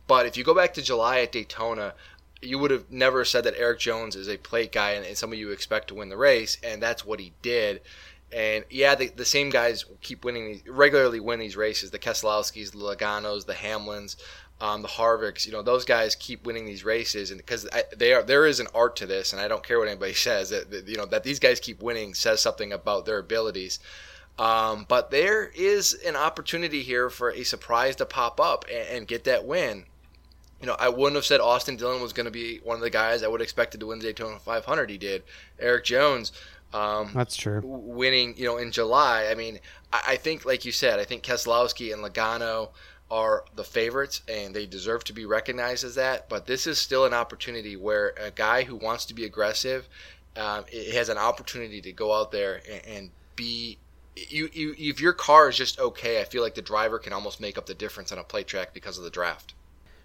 But 0.07 0.25
if 0.25 0.37
you 0.37 0.45
go 0.45 0.55
back 0.55 0.73
to 0.75 0.81
July 0.81 1.19
at 1.19 1.33
Daytona, 1.33 1.95
you 2.41 2.57
would 2.57 2.71
have 2.71 2.89
never 2.89 3.25
said 3.25 3.43
that 3.43 3.59
Erik 3.59 3.79
Jones 3.79 4.15
is 4.15 4.29
a 4.29 4.37
plate 4.37 4.71
guy 4.71 4.91
and, 4.91 5.05
and 5.05 5.17
somebody 5.17 5.41
you 5.41 5.51
expect 5.51 5.89
to 5.89 5.95
win 5.95 6.07
the 6.07 6.17
race, 6.17 6.57
and 6.63 6.81
that's 6.81 7.05
what 7.05 7.19
he 7.19 7.33
did. 7.41 7.81
And 8.31 8.65
yeah, 8.69 8.95
the, 8.95 9.07
the 9.07 9.25
same 9.25 9.49
guys 9.49 9.85
keep 10.01 10.25
winning 10.25 10.45
these, 10.47 10.67
regularly 10.67 11.19
win 11.19 11.39
these 11.39 11.55
races. 11.55 11.91
The 11.91 11.99
Keselowskis, 11.99 12.71
the 12.71 12.77
Logano's, 12.77 13.45
the 13.45 13.53
Hamlins, 13.53 14.15
um, 14.61 14.81
the 14.81 14.87
Harvicks. 14.87 15.45
You 15.45 15.51
know, 15.51 15.61
those 15.61 15.85
guys 15.85 16.15
keep 16.15 16.45
winning 16.45 16.65
these 16.65 16.83
races, 16.83 17.31
and 17.31 17.39
because 17.39 17.67
they 17.95 18.13
are, 18.13 18.23
there 18.23 18.45
is 18.45 18.59
an 18.59 18.67
art 18.73 18.95
to 18.97 19.05
this, 19.05 19.33
and 19.33 19.41
I 19.41 19.47
don't 19.47 19.63
care 19.63 19.79
what 19.79 19.87
anybody 19.87 20.13
says. 20.15 20.49
That, 20.49 20.71
that 20.71 20.87
you 20.87 20.97
know 20.97 21.05
that 21.05 21.23
these 21.23 21.39
guys 21.39 21.59
keep 21.59 21.81
winning 21.81 22.13
says 22.13 22.41
something 22.41 22.73
about 22.73 23.05
their 23.05 23.19
abilities. 23.19 23.79
Um, 24.37 24.85
but 24.89 25.11
there 25.11 25.45
is 25.55 25.93
an 26.05 26.17
opportunity 26.17 26.83
here 26.83 27.09
for 27.09 27.31
a 27.31 27.43
surprise 27.43 27.95
to 27.97 28.05
pop 28.05 28.39
up 28.41 28.65
and, 28.69 28.87
and 28.89 29.07
get 29.07 29.23
that 29.23 29.45
win. 29.45 29.85
You 30.59 30.67
know, 30.67 30.75
I 30.77 30.89
wouldn't 30.89 31.15
have 31.15 31.25
said 31.25 31.39
Austin 31.39 31.77
Dillon 31.77 32.01
was 32.01 32.11
going 32.11 32.25
to 32.25 32.31
be 32.31 32.57
one 32.63 32.75
of 32.75 32.81
the 32.81 32.89
guys 32.89 33.23
I 33.23 33.27
would 33.27 33.39
have 33.39 33.45
expected 33.45 33.79
to 33.79 33.87
win 33.87 33.99
the 33.99 34.05
Daytona 34.05 34.39
500. 34.39 34.89
He 34.89 34.97
did. 34.97 35.23
Erik 35.59 35.85
Jones 35.85 36.33
um, 36.75 37.11
That's 37.13 37.37
true. 37.37 37.61
Winning, 37.63 38.35
you 38.37 38.45
know, 38.45 38.57
in 38.57 38.71
July. 38.71 39.27
I 39.31 39.35
mean, 39.35 39.59
I, 39.93 40.01
I 40.09 40.15
think, 40.17 40.45
like 40.45 40.65
you 40.65 40.73
said, 40.73 40.99
I 40.99 41.05
think 41.05 41.23
Keselowski 41.23 41.93
and 41.93 42.03
Logano 42.03 42.69
are 43.15 43.45
the 43.55 43.63
favorites, 43.63 44.21
and 44.27 44.53
they 44.53 44.65
deserve 44.65 45.05
to 45.05 45.13
be 45.13 45.25
recognized 45.25 45.85
as 45.85 45.95
that. 45.95 46.27
But 46.27 46.47
this 46.47 46.67
is 46.67 46.77
still 46.77 47.05
an 47.05 47.13
opportunity 47.13 47.77
where 47.77 48.13
a 48.19 48.29
guy 48.29 48.63
who 48.63 48.75
wants 48.75 49.05
to 49.05 49.13
be 49.13 49.23
aggressive, 49.23 49.87
um, 50.35 50.65
has 50.91 51.07
an 51.07 51.17
opportunity 51.17 51.79
to 51.79 51.93
go 51.93 52.13
out 52.13 52.31
there 52.31 52.61
and, 52.69 52.85
and 52.85 53.09
be. 53.37 53.77
You, 54.17 54.49
you, 54.51 54.75
if 54.77 54.99
your 54.99 55.13
car 55.13 55.49
is 55.49 55.57
just 55.57 55.79
okay, 55.79 56.19
I 56.21 56.25
feel 56.25 56.41
like 56.41 56.55
the 56.55 56.61
driver 56.61 56.99
can 56.99 57.13
almost 57.13 57.39
make 57.39 57.57
up 57.57 57.65
the 57.65 57.73
difference 57.73 58.11
on 58.11 58.17
a 58.17 58.23
plate 58.23 58.47
track 58.47 58.73
because 58.73 58.97
of 58.97 59.05
the 59.05 59.09
draft. 59.09 59.53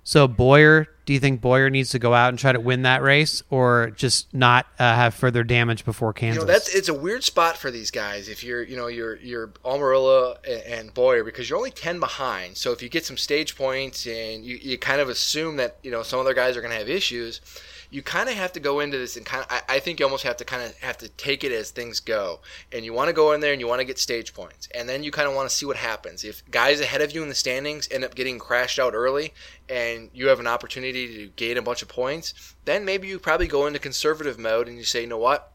So 0.02 0.26
Bowyer, 0.26 0.88
do 1.04 1.12
you 1.12 1.20
think 1.20 1.40
Bowyer 1.40 1.70
needs 1.70 1.90
to 1.90 1.98
go 1.98 2.14
out 2.14 2.30
and 2.30 2.38
try 2.38 2.52
to 2.52 2.60
win 2.60 2.82
that 2.82 3.02
race, 3.02 3.42
or 3.50 3.90
just 3.96 4.32
not 4.32 4.66
uh, 4.78 4.94
have 4.94 5.14
further 5.14 5.44
damage 5.44 5.84
before 5.84 6.12
Kansas? 6.12 6.40
You 6.40 6.46
know, 6.46 6.52
that's 6.52 6.74
it's 6.74 6.88
a 6.88 6.94
weird 6.94 7.24
spot 7.24 7.56
for 7.56 7.70
these 7.70 7.90
guys. 7.90 8.28
If 8.28 8.42
you're, 8.42 8.62
you 8.62 8.76
know, 8.76 8.86
you're 8.86 9.16
you're 9.16 9.48
Almirola 9.64 10.38
and, 10.66 10.94
Bowyer 10.94 11.24
because 11.24 11.48
you're 11.48 11.58
only 11.58 11.70
ten 11.70 12.00
behind. 12.00 12.56
So 12.56 12.72
if 12.72 12.82
you 12.82 12.88
get 12.88 13.04
some 13.04 13.16
stage 13.16 13.56
points 13.56 14.06
and 14.06 14.44
you, 14.44 14.56
you 14.56 14.78
kind 14.78 15.00
of 15.00 15.08
assume 15.08 15.56
that 15.56 15.78
you 15.82 15.90
know 15.90 16.02
some 16.02 16.20
other 16.20 16.34
guys 16.34 16.56
are 16.56 16.60
going 16.60 16.72
to 16.72 16.78
have 16.78 16.88
issues, 16.88 17.40
you 17.90 18.02
kind 18.02 18.28
of 18.28 18.36
have 18.36 18.52
to 18.52 18.60
go 18.60 18.80
into 18.80 18.96
this 18.96 19.16
and 19.16 19.26
kind 19.26 19.44
of, 19.44 19.50
I, 19.50 19.76
I 19.76 19.78
think 19.80 19.98
you 19.98 20.06
almost 20.06 20.22
have 20.22 20.36
to 20.36 20.44
kind 20.44 20.62
of 20.62 20.76
have 20.78 20.96
to 20.98 21.08
take 21.08 21.42
it 21.42 21.50
as 21.50 21.70
things 21.70 21.98
go. 21.98 22.40
And 22.72 22.84
you 22.84 22.92
want 22.92 23.08
to 23.08 23.12
go 23.12 23.32
in 23.32 23.40
there 23.40 23.52
and 23.52 23.60
you 23.60 23.66
want 23.66 23.80
to 23.80 23.84
get 23.84 23.98
stage 23.98 24.32
points. 24.32 24.68
And 24.74 24.88
then 24.88 25.02
you 25.02 25.10
kind 25.10 25.28
of 25.28 25.34
want 25.34 25.50
to 25.50 25.54
see 25.54 25.66
what 25.66 25.76
happens. 25.76 26.22
If 26.24 26.48
guys 26.50 26.80
ahead 26.80 27.02
of 27.02 27.12
you 27.12 27.22
in 27.22 27.28
the 27.28 27.34
standings 27.34 27.88
end 27.90 28.04
up 28.04 28.14
getting 28.14 28.38
crashed 28.38 28.78
out 28.78 28.94
early 28.94 29.34
and 29.68 30.08
you 30.14 30.28
have 30.28 30.40
an 30.40 30.46
opportunity 30.46 31.16
to 31.16 31.26
gain 31.34 31.58
a 31.58 31.62
bunch 31.62 31.82
of 31.82 31.88
points, 31.88 32.54
then 32.64 32.84
maybe 32.84 33.08
you 33.08 33.18
probably 33.18 33.48
go 33.48 33.66
into 33.66 33.80
conservative 33.80 34.38
mode 34.38 34.68
and 34.68 34.78
you 34.78 34.84
say, 34.84 35.02
you 35.02 35.06
know 35.08 35.18
what? 35.18 35.52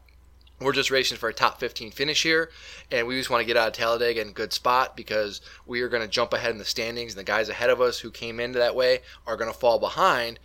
We're 0.58 0.72
just 0.72 0.90
racing 0.90 1.18
for 1.18 1.28
a 1.28 1.34
top 1.34 1.60
15 1.60 1.90
finish 1.90 2.22
here, 2.22 2.50
and 2.90 3.06
we 3.06 3.18
just 3.18 3.28
want 3.28 3.42
to 3.42 3.46
get 3.46 3.58
out 3.58 3.68
of 3.68 3.74
Talladega 3.74 4.22
in 4.22 4.28
a 4.28 4.32
good 4.32 4.54
spot 4.54 4.96
because 4.96 5.42
we 5.66 5.82
are 5.82 5.88
going 5.90 6.02
to 6.02 6.08
jump 6.08 6.32
ahead 6.32 6.50
in 6.50 6.56
the 6.56 6.64
standings, 6.64 7.12
and 7.12 7.20
the 7.20 7.24
guys 7.24 7.50
ahead 7.50 7.68
of 7.68 7.82
us 7.82 7.98
who 7.98 8.10
came 8.10 8.40
into 8.40 8.58
that 8.58 8.74
way 8.74 9.00
are 9.26 9.36
going 9.36 9.52
to 9.52 9.58
fall 9.58 9.78
behind. 9.78 10.38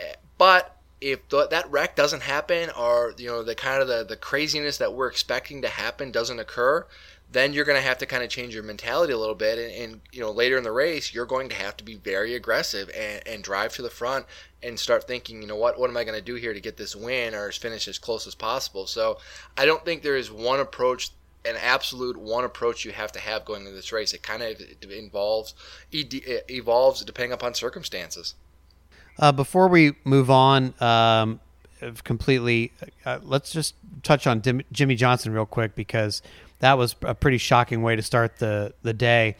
Eh, 0.00 0.14
but 0.38 0.78
if 1.02 1.28
th- 1.28 1.50
that 1.50 1.70
wreck 1.70 1.96
doesn't 1.96 2.22
happen 2.22 2.70
or 2.78 3.12
you 3.18 3.26
know 3.26 3.42
the 3.42 3.54
kind 3.54 3.82
of 3.82 3.88
the, 3.88 4.04
the 4.04 4.16
craziness 4.16 4.78
that 4.78 4.94
we're 4.94 5.08
expecting 5.08 5.60
to 5.60 5.68
happen 5.68 6.10
doesn't 6.12 6.38
occur 6.38 6.86
then 7.32 7.54
you're 7.54 7.64
going 7.64 7.80
to 7.80 7.86
have 7.86 7.96
to 7.96 8.04
kind 8.04 8.22
of 8.22 8.28
change 8.28 8.54
your 8.54 8.62
mentality 8.62 9.12
a 9.12 9.18
little 9.18 9.34
bit 9.34 9.58
and, 9.58 9.72
and, 9.72 10.00
you 10.12 10.20
know 10.20 10.30
later 10.30 10.56
in 10.56 10.62
the 10.62 10.70
race 10.70 11.12
you're 11.12 11.26
going 11.26 11.48
to 11.48 11.54
have 11.54 11.76
to 11.76 11.84
be 11.84 11.96
very 11.96 12.34
aggressive 12.34 12.88
and, 12.96 13.20
and 13.26 13.42
drive 13.42 13.72
to 13.74 13.82
the 13.82 13.90
front 13.90 14.24
and 14.62 14.78
start 14.78 15.08
thinking 15.08 15.42
you 15.42 15.48
know 15.48 15.56
what? 15.56 15.78
What 15.78 15.90
am 15.90 15.96
i 15.96 16.04
going 16.04 16.18
to 16.18 16.24
do 16.24 16.36
here 16.36 16.54
to 16.54 16.60
get 16.60 16.76
this 16.76 16.94
win 16.94 17.34
or 17.34 17.50
finish 17.50 17.88
as 17.88 17.98
close 17.98 18.26
as 18.26 18.36
possible? 18.36 18.86
So 18.86 19.18
i 19.58 19.66
don't 19.66 19.84
think 19.84 20.02
there 20.02 20.16
is 20.16 20.30
one 20.30 20.60
approach 20.60 21.10
an 21.44 21.56
absolute 21.56 22.16
one 22.16 22.44
approach 22.44 22.84
you 22.84 22.92
have 22.92 23.10
to 23.10 23.18
have 23.18 23.44
going 23.44 23.62
into 23.62 23.72
this 23.72 23.90
race. 23.90 24.12
It 24.12 24.22
kind 24.22 24.44
of 24.44 24.62
involves 24.88 25.54
evolves 25.90 27.04
depending 27.04 27.32
upon 27.32 27.54
circumstances 27.54 28.36
uh, 29.18 29.32
before 29.32 29.68
we 29.68 29.92
move 30.04 30.30
on 30.30 30.74
um, 30.80 31.40
completely, 32.04 32.72
uh, 33.04 33.18
let's 33.22 33.52
just 33.52 33.74
touch 34.02 34.26
on 34.26 34.40
Dim- 34.40 34.62
Jimmie 34.72 34.94
Johnson 34.94 35.32
real 35.32 35.46
quick 35.46 35.74
because 35.74 36.22
that 36.60 36.78
was 36.78 36.94
a 37.02 37.14
pretty 37.14 37.38
shocking 37.38 37.82
way 37.82 37.96
to 37.96 38.02
start 38.02 38.38
the 38.38 38.72
the 38.82 38.92
day. 38.92 39.36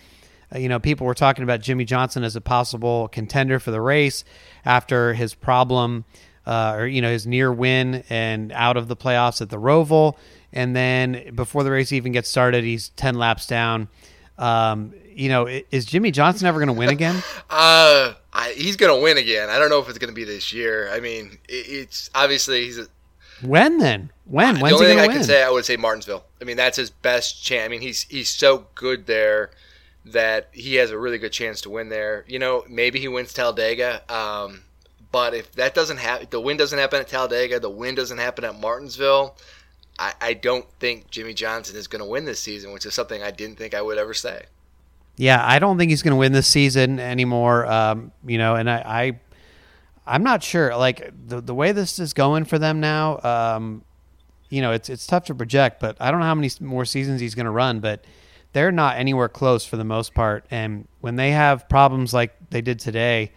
Uh, 0.55 0.59
you 0.59 0.69
know, 0.69 0.79
people 0.79 1.07
were 1.07 1.15
talking 1.15 1.45
about 1.45 1.61
Jimmie 1.61 1.85
Johnson 1.85 2.25
as 2.25 2.37
a 2.37 2.41
possible 2.41 3.09
contender 3.09 3.59
for 3.59 3.71
the 3.71 3.81
race 3.81 4.25
after 4.65 5.15
his 5.15 5.35
problem, 5.35 6.05
uh, 6.47 6.75
or 6.77 6.87
you 6.87 7.01
know, 7.01 7.11
his 7.11 7.27
near 7.27 7.53
win 7.53 8.05
and 8.11 8.53
out 8.53 8.77
of 8.77 8.89
the 8.89 8.97
playoffs 8.97 9.41
at 9.41 9.51
the 9.51 9.59
Roval, 9.59 10.17
and 10.53 10.77
then 10.77 11.33
before 11.35 11.65
the 11.65 11.71
race 11.71 11.93
even 11.93 12.13
gets 12.13 12.29
started, 12.29 12.65
he's 12.65 12.91
ten 12.91 13.15
laps 13.15 13.47
down. 13.47 13.89
Um, 14.39 14.93
you 15.15 15.29
know, 15.29 15.47
is 15.71 15.85
Jimmie 15.85 16.11
Johnson 16.11 16.47
ever 16.47 16.59
going 16.59 16.69
to 16.69 16.73
win 16.73 16.89
again? 16.89 17.17
uh, 17.51 18.15
I, 18.33 18.55
he's 18.57 18.77
going 18.77 18.95
to 18.95 19.03
win 19.03 19.19
again. 19.19 19.51
I 19.51 19.59
don't 19.59 19.71
know 19.71 19.81
if 19.81 19.89
it's 19.89 19.99
going 19.99 20.11
to 20.11 20.15
be 20.15 20.25
this 20.25 20.53
year. 20.53 20.91
I 20.93 21.01
mean, 21.01 21.39
it, 21.49 21.67
it's 21.69 22.11
obviously 22.15 22.65
he's 22.65 22.79
a, 22.79 22.87
when 23.43 23.79
then? 23.79 24.11
When? 24.25 24.61
When's 24.61 24.79
the 24.79 24.85
only 24.85 24.87
thing 24.87 25.01
I 25.01 25.13
can 25.13 25.25
say, 25.25 25.43
I 25.43 25.51
would 25.51 25.65
say 25.65 25.77
Martinsville. 25.77 26.25
I 26.41 26.45
mean, 26.45 26.57
that's 26.57 26.77
his 26.77 26.91
best 26.91 27.43
chance. 27.43 27.65
I 27.65 27.69
mean, 27.69 27.81
he's 27.81 28.03
he's 28.05 28.29
so 28.29 28.67
good 28.75 29.07
there 29.07 29.51
that 30.05 30.49
he 30.53 30.77
has 30.77 30.91
a 30.91 30.99
really 30.99 31.19
good 31.19 31.33
chance 31.33 31.61
to 31.63 31.71
win 31.71 31.89
there. 31.89 32.25
You 32.29 32.39
know, 32.39 32.65
maybe 32.69 32.99
he 32.99 33.09
wins 33.09 33.33
Talladega. 33.33 34.03
Um, 34.13 34.63
but 35.11 35.35
if 35.35 35.53
that 35.53 35.75
doesn't 35.75 35.99
happen, 35.99 36.29
the 36.31 36.41
win 36.41 36.57
doesn't 36.57 36.79
happen 36.79 37.01
at 37.01 37.09
Talladega, 37.09 37.61
the 37.61 37.71
win 37.71 37.95
doesn't 37.95 38.19
happen 38.19 38.45
at 38.45 38.59
Martinsville. 38.59 39.37
I, 39.99 40.15
I 40.21 40.35
don't 40.35 40.67
think 40.81 41.11
Jimmie 41.11 41.35
Johnson 41.35 41.77
is 41.77 41.87
going 41.87 42.01
to 42.01 42.09
win 42.09 42.25
this 42.25 42.41
season, 42.41 42.73
which 42.73 42.87
is 42.87 42.95
something 42.95 43.23
I 43.23 43.31
didn't 43.31 43.57
think 43.57 43.75
I 43.75 43.83
would 43.83 43.99
ever 43.99 44.15
say. 44.15 44.45
Yeah, 45.17 45.45
I 45.47 45.59
don't 45.59 45.79
think 45.79 45.91
he's 45.91 46.03
going 46.03 46.13
to 46.13 46.17
win 46.17 46.33
this 46.33 46.47
season 46.47 46.99
anymore. 46.99 47.67
Um, 47.67 48.13
you 48.27 48.39
know, 48.39 48.55
and 48.55 48.71
I, 48.71 49.21
I, 50.07 50.15
am 50.15 50.23
not 50.23 50.43
sure. 50.43 50.75
Like 50.77 51.13
the 51.27 51.41
the 51.41 51.55
way 51.55 51.73
this 51.73 51.99
is 51.99 52.13
going 52.15 52.45
for 52.45 52.59
them 52.59 52.81
now, 52.81 53.21
um, 53.23 53.85
you 54.49 54.63
know, 54.63 54.73
it's 54.73 54.89
it's 54.89 55.07
tough 55.07 55.27
to 55.27 55.35
project. 55.35 55.81
But 55.81 55.97
I 56.01 56.11
don't 56.11 56.21
know 56.21 56.27
how 56.27 56.35
many 56.35 56.51
more 56.61 56.85
seasons 56.85 57.21
he's 57.21 57.35
going 57.35 57.47
to 57.47 57.53
run. 57.53 57.81
But 57.81 58.05
they're 58.53 58.73
not 58.73 58.97
anywhere 58.99 59.29
close 59.29 59.65
for 59.65 59.77
the 59.77 59.85
most 59.85 60.15
part. 60.15 60.47
And 60.51 60.87
when 61.01 61.17
they 61.17 61.31
have 61.33 61.69
problems 61.69 62.13
like 62.13 62.35
they 62.51 62.61
did 62.61 62.79
today, 62.79 63.33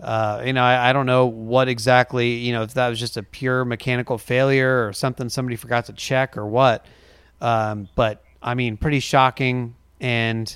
uh, 0.00 0.42
you 0.44 0.52
know, 0.52 0.62
I, 0.62 0.90
I, 0.90 0.92
don't 0.92 1.06
know 1.06 1.26
what 1.26 1.68
exactly, 1.68 2.34
you 2.34 2.52
know, 2.52 2.62
if 2.62 2.74
that 2.74 2.88
was 2.88 2.98
just 2.98 3.16
a 3.16 3.22
pure 3.22 3.64
mechanical 3.64 4.18
failure 4.18 4.86
or 4.86 4.92
something 4.92 5.28
somebody 5.28 5.56
forgot 5.56 5.86
to 5.86 5.92
check 5.92 6.36
or 6.36 6.46
what. 6.46 6.84
Um, 7.40 7.88
but 7.94 8.22
I 8.42 8.54
mean, 8.54 8.76
pretty 8.76 9.00
shocking. 9.00 9.76
And 10.00 10.54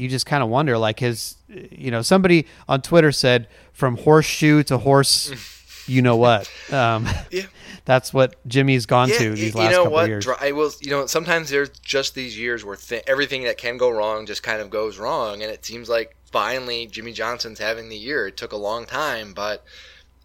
you 0.00 0.08
just 0.08 0.26
kind 0.26 0.42
of 0.42 0.48
wonder, 0.48 0.78
like 0.78 1.00
his, 1.00 1.36
you 1.48 1.90
know, 1.90 2.02
somebody 2.02 2.46
on 2.68 2.82
Twitter 2.82 3.12
said 3.12 3.48
from 3.72 3.96
horseshoe 3.98 4.62
to 4.64 4.78
horse, 4.78 5.32
you 5.86 6.02
know 6.02 6.16
what? 6.16 6.50
Um, 6.72 7.06
yeah. 7.30 7.42
That's 7.84 8.12
what 8.14 8.36
Jimmie's 8.46 8.86
gone 8.86 9.08
yeah, 9.08 9.18
to 9.18 9.34
these 9.34 9.54
last 9.54 9.64
you 9.64 9.70
know 9.70 9.82
couple 9.84 9.92
what? 9.92 10.08
years. 10.08 10.28
I 10.40 10.52
will. 10.52 10.70
You 10.80 10.90
know, 10.90 11.06
sometimes 11.06 11.50
there's 11.50 11.70
just 11.80 12.14
these 12.14 12.38
years 12.38 12.64
where 12.64 12.76
th- 12.76 13.02
everything 13.06 13.44
that 13.44 13.58
can 13.58 13.78
go 13.78 13.90
wrong 13.90 14.26
just 14.26 14.42
kind 14.42 14.60
of 14.60 14.70
goes 14.70 14.98
wrong, 14.98 15.42
and 15.42 15.50
it 15.50 15.64
seems 15.64 15.88
like 15.88 16.16
finally 16.30 16.86
jimmie 16.86 17.12
Johnson's 17.12 17.58
having 17.58 17.88
the 17.88 17.96
year. 17.96 18.28
It 18.28 18.36
took 18.36 18.52
a 18.52 18.56
long 18.56 18.86
time, 18.86 19.32
but 19.32 19.64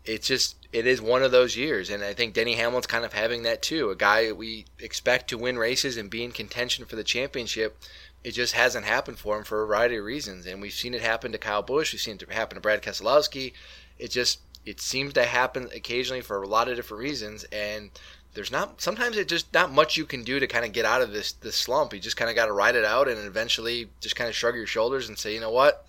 it's 0.03 0.27
just 0.27 0.55
it 0.71 0.85
is 0.85 1.01
one 1.01 1.23
of 1.23 1.31
those 1.31 1.55
years, 1.55 1.89
and 1.89 2.03
I 2.03 2.13
think 2.13 2.33
Denny 2.33 2.55
Hamlin's 2.55 2.87
kind 2.87 3.05
of 3.05 3.13
having 3.13 3.43
that 3.43 3.61
too. 3.61 3.89
A 3.89 3.95
guy 3.95 4.31
we 4.31 4.65
expect 4.79 5.29
to 5.29 5.37
win 5.37 5.57
races 5.57 5.97
and 5.97 6.09
be 6.09 6.23
in 6.23 6.31
contention 6.31 6.85
for 6.85 6.95
the 6.95 7.03
championship. 7.03 7.77
It 8.25 8.31
just 8.31 8.53
hasn't 8.53 8.85
happened 8.85 9.19
for 9.19 9.37
him 9.37 9.43
for 9.43 9.61
a 9.61 9.67
variety 9.67 9.97
of 9.97 10.03
reasons, 10.03 10.47
and 10.47 10.59
we've 10.59 10.73
seen 10.73 10.95
it 10.95 11.01
happen 11.01 11.31
to 11.31 11.37
Kyle 11.37 11.61
Busch. 11.61 11.93
We've 11.93 12.01
seen 12.01 12.17
it 12.19 12.31
happen 12.31 12.55
to 12.55 12.59
Brad 12.59 12.81
Keselowski. 12.81 13.53
It 13.99 14.09
just 14.09 14.39
it 14.65 14.81
seems 14.81 15.13
to 15.13 15.25
happen 15.25 15.69
occasionally 15.75 16.21
for 16.21 16.41
a 16.41 16.47
lot 16.47 16.67
of 16.67 16.75
different 16.75 17.03
reasons, 17.03 17.43
and 17.51 17.91
there's 18.33 18.51
not 18.51 18.81
sometimes 18.81 19.15
it's 19.15 19.29
just 19.29 19.53
not 19.53 19.71
much 19.71 19.95
you 19.95 20.05
can 20.05 20.23
do 20.23 20.39
to 20.39 20.47
kind 20.47 20.65
of 20.65 20.71
get 20.71 20.85
out 20.85 21.03
of 21.03 21.11
this 21.11 21.33
this 21.33 21.55
slump. 21.55 21.93
You 21.93 21.99
just 21.99 22.17
kind 22.17 22.31
of 22.31 22.35
got 22.35 22.47
to 22.47 22.51
ride 22.51 22.75
it 22.75 22.83
out 22.83 23.07
and 23.07 23.19
eventually 23.27 23.89
just 24.01 24.15
kind 24.15 24.27
of 24.27 24.35
shrug 24.35 24.55
your 24.55 24.65
shoulders 24.65 25.07
and 25.07 25.19
say, 25.19 25.31
you 25.31 25.39
know 25.39 25.51
what, 25.51 25.85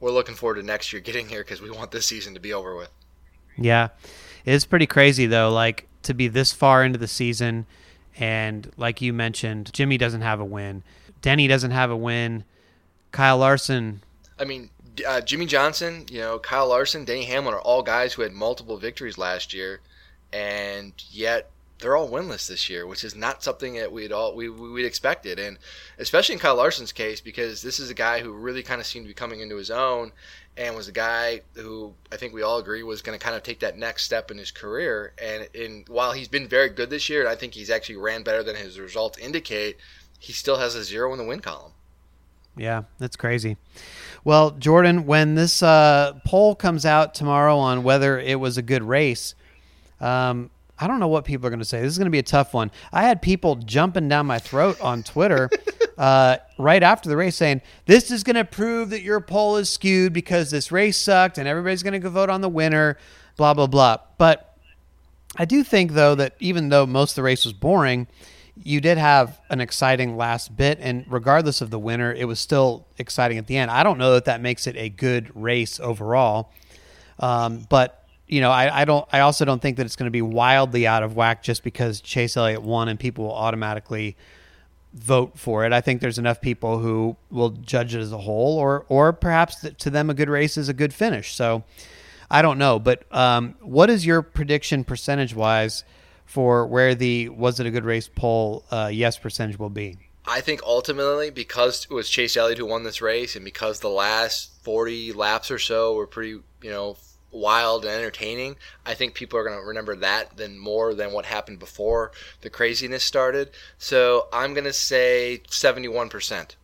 we're 0.00 0.10
looking 0.10 0.34
forward 0.34 0.54
to 0.54 0.62
next 0.62 0.94
year 0.94 1.02
getting 1.02 1.28
here 1.28 1.44
because 1.44 1.60
we 1.60 1.70
want 1.70 1.90
this 1.90 2.06
season 2.06 2.32
to 2.32 2.40
be 2.40 2.54
over 2.54 2.74
with. 2.74 2.88
Yeah, 3.58 3.88
it's 4.46 4.64
pretty 4.64 4.86
crazy 4.86 5.26
though. 5.26 5.52
Like 5.52 5.88
to 6.04 6.14
be 6.14 6.26
this 6.26 6.54
far 6.54 6.82
into 6.82 6.98
the 6.98 7.06
season, 7.06 7.66
and 8.16 8.72
like 8.78 9.02
you 9.02 9.12
mentioned, 9.12 9.74
Jimmie 9.74 9.98
doesn't 9.98 10.22
have 10.22 10.40
a 10.40 10.44
win, 10.44 10.82
Denny 11.22 11.48
doesn't 11.48 11.70
have 11.70 11.90
a 11.90 11.96
win, 11.96 12.44
Kyle 13.12 13.38
Larson. 13.38 14.02
I 14.38 14.44
mean, 14.44 14.70
uh, 15.06 15.20
Jimmie 15.20 15.46
Johnson, 15.46 16.06
you 16.10 16.20
know, 16.20 16.38
Kyle 16.38 16.68
Larson, 16.68 17.04
Denny 17.04 17.24
Hamlin 17.24 17.54
are 17.54 17.60
all 17.60 17.82
guys 17.82 18.12
who 18.14 18.22
had 18.22 18.32
multiple 18.32 18.78
victories 18.78 19.18
last 19.18 19.52
year, 19.52 19.80
and 20.32 20.92
yet 21.10 21.50
they're 21.78 21.96
all 21.96 22.08
winless 22.08 22.48
this 22.48 22.70
year, 22.70 22.86
which 22.86 23.04
is 23.04 23.14
not 23.14 23.42
something 23.42 23.74
that 23.74 23.92
we'd 23.92 24.12
all 24.12 24.34
we 24.34 24.48
we'd 24.48 24.86
expected, 24.86 25.38
and 25.38 25.58
especially 25.98 26.34
in 26.34 26.38
Kyle 26.38 26.56
Larson's 26.56 26.92
case 26.92 27.20
because 27.20 27.62
this 27.62 27.78
is 27.78 27.90
a 27.90 27.94
guy 27.94 28.20
who 28.20 28.32
really 28.32 28.62
kind 28.62 28.80
of 28.80 28.86
seemed 28.86 29.04
to 29.04 29.08
be 29.08 29.14
coming 29.14 29.40
into 29.40 29.56
his 29.56 29.70
own, 29.70 30.12
and 30.56 30.74
was 30.74 30.88
a 30.88 30.92
guy 30.92 31.42
who 31.54 31.92
I 32.10 32.16
think 32.16 32.32
we 32.32 32.42
all 32.42 32.58
agree 32.58 32.82
was 32.82 33.02
going 33.02 33.18
to 33.18 33.22
kind 33.22 33.36
of 33.36 33.42
take 33.42 33.60
that 33.60 33.76
next 33.76 34.04
step 34.04 34.30
in 34.30 34.38
his 34.38 34.50
career. 34.50 35.12
And 35.22 35.48
in 35.52 35.84
while 35.88 36.12
he's 36.12 36.28
been 36.28 36.48
very 36.48 36.70
good 36.70 36.90
this 36.90 37.08
year, 37.10 37.20
and 37.20 37.28
I 37.28 37.34
think 37.34 37.54
he's 37.54 37.70
actually 37.70 37.96
ran 37.96 38.22
better 38.22 38.42
than 38.42 38.56
his 38.56 38.80
results 38.80 39.18
indicate, 39.18 39.76
he 40.18 40.32
still 40.32 40.58
has 40.58 40.74
a 40.74 40.84
zero 40.84 41.12
in 41.12 41.18
the 41.18 41.24
win 41.24 41.40
column. 41.40 41.72
Yeah, 42.56 42.84
that's 42.98 43.16
crazy. 43.16 43.56
Well, 44.24 44.52
Jordan, 44.52 45.06
when 45.06 45.34
this 45.34 45.62
uh, 45.62 46.14
poll 46.24 46.54
comes 46.54 46.86
out 46.86 47.14
tomorrow 47.14 47.58
on 47.58 47.82
whether 47.82 48.18
it 48.18 48.40
was 48.40 48.58
a 48.58 48.62
good 48.62 48.82
race. 48.82 49.34
Um, 50.00 50.50
I 50.78 50.86
don't 50.86 51.00
know 51.00 51.08
what 51.08 51.24
people 51.24 51.46
are 51.46 51.50
going 51.50 51.60
to 51.60 51.64
say. 51.64 51.80
This 51.80 51.92
is 51.92 51.98
going 51.98 52.06
to 52.06 52.10
be 52.10 52.18
a 52.18 52.22
tough 52.24 52.52
one. 52.52 52.70
I 52.92 53.02
had 53.02 53.22
people 53.22 53.56
jumping 53.56 54.08
down 54.08 54.26
my 54.26 54.38
throat 54.38 54.78
on 54.80 55.02
Twitter 55.02 55.48
uh, 55.98 56.36
right 56.58 56.82
after 56.82 57.08
the 57.08 57.16
race 57.16 57.36
saying, 57.36 57.62
This 57.86 58.10
is 58.10 58.22
going 58.22 58.36
to 58.36 58.44
prove 58.44 58.90
that 58.90 59.02
your 59.02 59.20
poll 59.20 59.56
is 59.56 59.70
skewed 59.70 60.12
because 60.12 60.50
this 60.50 60.70
race 60.70 60.98
sucked 60.98 61.38
and 61.38 61.48
everybody's 61.48 61.82
going 61.82 61.94
to 61.94 61.98
go 61.98 62.10
vote 62.10 62.28
on 62.28 62.42
the 62.42 62.48
winner, 62.48 62.98
blah, 63.36 63.54
blah, 63.54 63.66
blah. 63.66 63.98
But 64.18 64.58
I 65.36 65.46
do 65.46 65.64
think, 65.64 65.92
though, 65.92 66.14
that 66.14 66.34
even 66.40 66.68
though 66.68 66.84
most 66.84 67.12
of 67.12 67.16
the 67.16 67.22
race 67.22 67.44
was 67.44 67.54
boring, 67.54 68.06
you 68.62 68.80
did 68.80 68.98
have 68.98 69.40
an 69.50 69.60
exciting 69.60 70.16
last 70.16 70.56
bit. 70.56 70.78
And 70.80 71.04
regardless 71.08 71.60
of 71.60 71.70
the 71.70 71.78
winner, 71.78 72.12
it 72.12 72.26
was 72.26 72.40
still 72.40 72.86
exciting 72.98 73.38
at 73.38 73.46
the 73.46 73.56
end. 73.56 73.70
I 73.70 73.82
don't 73.82 73.98
know 73.98 74.14
that 74.14 74.24
that 74.26 74.40
makes 74.40 74.66
it 74.66 74.76
a 74.76 74.88
good 74.88 75.30
race 75.34 75.78
overall. 75.78 76.52
Um, 77.18 77.66
but 77.68 78.02
you 78.26 78.40
know, 78.40 78.50
I, 78.50 78.82
I 78.82 78.84
don't. 78.84 79.06
I 79.12 79.20
also 79.20 79.44
don't 79.44 79.62
think 79.62 79.76
that 79.76 79.86
it's 79.86 79.94
going 79.94 80.06
to 80.06 80.12
be 80.12 80.22
wildly 80.22 80.86
out 80.86 81.02
of 81.02 81.14
whack 81.14 81.42
just 81.42 81.62
because 81.62 82.00
Chase 82.00 82.36
Elliott 82.36 82.62
won 82.62 82.88
and 82.88 82.98
people 82.98 83.24
will 83.24 83.34
automatically 83.34 84.16
vote 84.92 85.38
for 85.38 85.64
it. 85.64 85.72
I 85.72 85.80
think 85.80 86.00
there's 86.00 86.18
enough 86.18 86.40
people 86.40 86.78
who 86.78 87.16
will 87.30 87.50
judge 87.50 87.94
it 87.94 88.00
as 88.00 88.10
a 88.10 88.18
whole, 88.18 88.58
or 88.58 88.84
or 88.88 89.12
perhaps 89.12 89.64
to 89.78 89.90
them 89.90 90.10
a 90.10 90.14
good 90.14 90.28
race 90.28 90.56
is 90.56 90.68
a 90.68 90.74
good 90.74 90.92
finish. 90.92 91.36
So 91.36 91.62
I 92.28 92.42
don't 92.42 92.58
know, 92.58 92.80
but 92.80 93.04
um, 93.14 93.54
what 93.60 93.90
is 93.90 94.04
your 94.04 94.22
prediction 94.22 94.82
percentage 94.82 95.34
wise 95.34 95.84
for 96.26 96.66
where 96.66 96.94
the 96.94 97.28
was 97.30 97.58
it 97.60 97.66
a 97.66 97.70
good 97.70 97.84
race 97.84 98.08
poll 98.08 98.64
uh, 98.70 98.90
yes 98.92 99.18
percentage 99.18 99.58
will 99.58 99.70
be? 99.70 99.96
I 100.26 100.40
think 100.40 100.60
ultimately 100.64 101.30
because 101.30 101.86
it 101.88 101.94
was 101.94 102.08
Chase 102.08 102.36
Elliott 102.36 102.58
who 102.58 102.66
won 102.66 102.82
this 102.82 103.00
race, 103.00 103.36
and 103.36 103.44
because 103.44 103.80
the 103.80 103.88
last 103.88 104.52
40 104.62 105.12
laps 105.12 105.50
or 105.50 105.58
so 105.58 105.94
were 105.94 106.06
pretty, 106.06 106.40
you 106.62 106.70
know, 106.70 106.96
wild 107.30 107.84
and 107.84 107.94
entertaining, 107.94 108.56
I 108.84 108.94
think 108.94 109.14
people 109.14 109.38
are 109.38 109.44
going 109.44 109.58
to 109.58 109.64
remember 109.64 109.94
that 109.96 110.36
than 110.36 110.58
more 110.58 110.94
than 110.94 111.12
what 111.12 111.26
happened 111.26 111.58
before 111.58 112.12
the 112.40 112.50
craziness 112.50 113.04
started. 113.04 113.50
So 113.78 114.26
I'm 114.32 114.54
going 114.54 114.64
to 114.64 114.72
say 114.72 115.42
71%. 115.48 116.56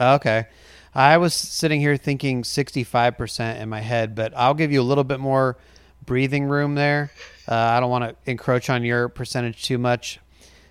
Okay. 0.00 0.46
I 0.94 1.18
was 1.18 1.34
sitting 1.34 1.80
here 1.80 1.96
thinking 1.96 2.42
65% 2.42 3.60
in 3.60 3.68
my 3.68 3.80
head, 3.80 4.14
but 4.14 4.32
I'll 4.34 4.54
give 4.54 4.72
you 4.72 4.80
a 4.80 4.82
little 4.82 5.04
bit 5.04 5.20
more 5.20 5.58
breathing 6.04 6.44
room 6.44 6.74
there. 6.74 7.10
Uh, 7.48 7.54
I 7.54 7.80
don't 7.80 7.90
want 7.90 8.04
to 8.04 8.30
encroach 8.30 8.70
on 8.70 8.84
your 8.84 9.08
percentage 9.08 9.64
too 9.64 9.78
much. 9.78 10.20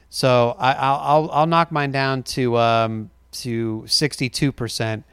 So 0.09 0.55
I, 0.57 0.73
will 0.73 0.99
I'll, 1.01 1.31
I'll 1.31 1.47
knock 1.47 1.71
mine 1.71 1.91
down 1.91 2.23
to 2.23 2.57
um, 2.57 3.09
to 3.33 3.83
62%. 3.85 5.03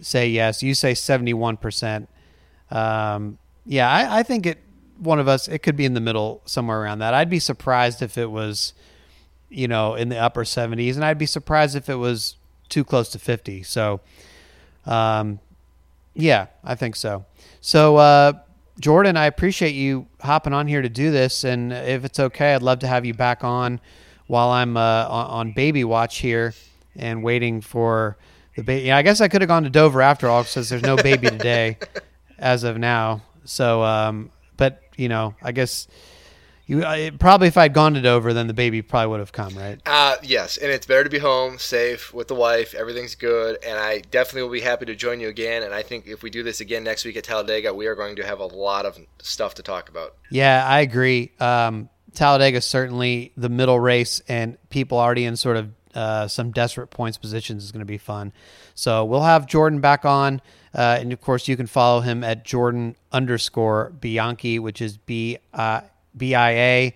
Say 0.00 0.28
yes. 0.28 0.62
You 0.62 0.74
say 0.74 0.92
71%. 0.92 2.06
Um, 2.70 3.38
yeah, 3.64 3.90
I, 3.90 4.20
I 4.20 4.22
think 4.22 4.46
it. 4.46 4.58
One 4.98 5.18
of 5.18 5.28
us, 5.28 5.46
it 5.46 5.58
could 5.58 5.76
be 5.76 5.84
in 5.84 5.92
the 5.92 6.00
middle, 6.00 6.40
somewhere 6.46 6.80
around 6.80 7.00
that. 7.00 7.12
I'd 7.12 7.28
be 7.28 7.38
surprised 7.38 8.00
if 8.00 8.16
it 8.16 8.30
was, 8.30 8.72
you 9.50 9.68
know, 9.68 9.94
in 9.94 10.08
the 10.08 10.16
upper 10.16 10.42
seventies, 10.42 10.96
and 10.96 11.04
I'd 11.04 11.18
be 11.18 11.26
surprised 11.26 11.76
if 11.76 11.90
it 11.90 11.96
was 11.96 12.36
too 12.70 12.82
close 12.82 13.10
to 13.10 13.18
fifty. 13.18 13.62
So, 13.62 14.00
um, 14.86 15.38
yeah, 16.14 16.46
I 16.64 16.76
think 16.76 16.96
so. 16.96 17.26
So, 17.60 17.96
uh, 17.98 18.32
Jordan, 18.78 19.16
I 19.16 19.26
appreciate 19.26 19.74
you 19.74 20.06
hopping 20.20 20.52
on 20.52 20.66
here 20.66 20.82
to 20.82 20.88
do 20.88 21.10
this, 21.10 21.44
and 21.44 21.72
if 21.72 22.04
it's 22.04 22.20
okay, 22.20 22.54
I'd 22.54 22.62
love 22.62 22.80
to 22.80 22.86
have 22.86 23.06
you 23.06 23.14
back 23.14 23.42
on 23.42 23.80
while 24.26 24.50
I'm 24.50 24.76
uh, 24.76 25.06
on, 25.08 25.26
on 25.26 25.52
baby 25.52 25.82
watch 25.82 26.18
here 26.18 26.52
and 26.94 27.22
waiting 27.22 27.62
for 27.62 28.18
the 28.54 28.62
baby. 28.62 28.88
Yeah, 28.88 28.98
I 28.98 29.02
guess 29.02 29.20
I 29.20 29.28
could 29.28 29.40
have 29.40 29.48
gone 29.48 29.62
to 29.62 29.70
Dover 29.70 30.02
after 30.02 30.28
all, 30.28 30.42
because 30.42 30.68
there's 30.68 30.82
no 30.82 30.96
baby 30.96 31.28
today 31.28 31.78
as 32.38 32.64
of 32.64 32.76
now. 32.76 33.22
So, 33.44 33.82
um, 33.82 34.30
but 34.58 34.82
you 34.96 35.08
know, 35.08 35.34
I 35.42 35.52
guess 35.52 35.88
you 36.66 36.82
uh, 36.82 37.12
probably 37.18 37.46
if 37.46 37.56
I'd 37.56 37.72
gone 37.72 37.94
to 37.94 38.02
Dover, 38.02 38.32
then 38.32 38.48
the 38.48 38.54
baby 38.54 38.82
probably 38.82 39.08
would 39.08 39.20
have 39.20 39.32
come, 39.32 39.54
right? 39.56 39.80
Uh, 39.86 40.16
yes, 40.22 40.56
and 40.56 40.70
it's 40.72 40.84
better 40.84 41.04
to 41.04 41.10
be 41.10 41.20
home, 41.20 41.58
safe 41.58 42.12
with 42.12 42.26
the 42.26 42.34
wife. 42.34 42.74
Everything's 42.74 43.14
good, 43.14 43.58
and 43.64 43.78
I 43.78 44.00
definitely 44.00 44.42
will 44.42 44.50
be 44.50 44.60
happy 44.60 44.84
to 44.86 44.96
join 44.96 45.20
you 45.20 45.28
again. 45.28 45.62
And 45.62 45.72
I 45.72 45.82
think 45.82 46.08
if 46.08 46.24
we 46.24 46.30
do 46.30 46.42
this 46.42 46.60
again 46.60 46.82
next 46.82 47.04
week 47.04 47.16
at 47.16 47.22
Talladega, 47.22 47.72
we 47.72 47.86
are 47.86 47.94
going 47.94 48.16
to 48.16 48.26
have 48.26 48.40
a 48.40 48.46
lot 48.46 48.84
of 48.84 48.98
stuff 49.22 49.54
to 49.54 49.62
talk 49.62 49.88
about. 49.88 50.16
Yeah, 50.28 50.66
I 50.66 50.80
agree. 50.80 51.30
Um, 51.38 51.88
Talladega 52.14 52.58
is 52.58 52.64
certainly 52.64 53.32
the 53.36 53.48
middle 53.48 53.78
race, 53.78 54.20
and 54.26 54.58
people 54.68 54.98
already 54.98 55.24
in 55.24 55.36
sort 55.36 55.56
of 55.58 55.70
uh, 55.94 56.26
some 56.26 56.50
desperate 56.50 56.88
points 56.88 57.16
positions 57.16 57.64
is 57.64 57.70
going 57.70 57.80
to 57.80 57.86
be 57.86 57.98
fun. 57.98 58.32
So 58.74 59.04
we'll 59.04 59.22
have 59.22 59.46
Jordan 59.46 59.80
back 59.80 60.04
on. 60.04 60.42
Uh, 60.74 60.98
and 61.00 61.12
of 61.12 61.20
course, 61.20 61.46
you 61.48 61.56
can 61.56 61.66
follow 61.66 62.00
him 62.00 62.24
at 62.24 62.44
Jordan 62.44 62.96
underscore 63.12 63.92
Bianchi, 63.98 64.58
which 64.58 64.82
is 64.82 64.98
B 64.98 65.38
uh, 65.54 65.82
B 66.16 66.34
I 66.34 66.50
A 66.50 66.94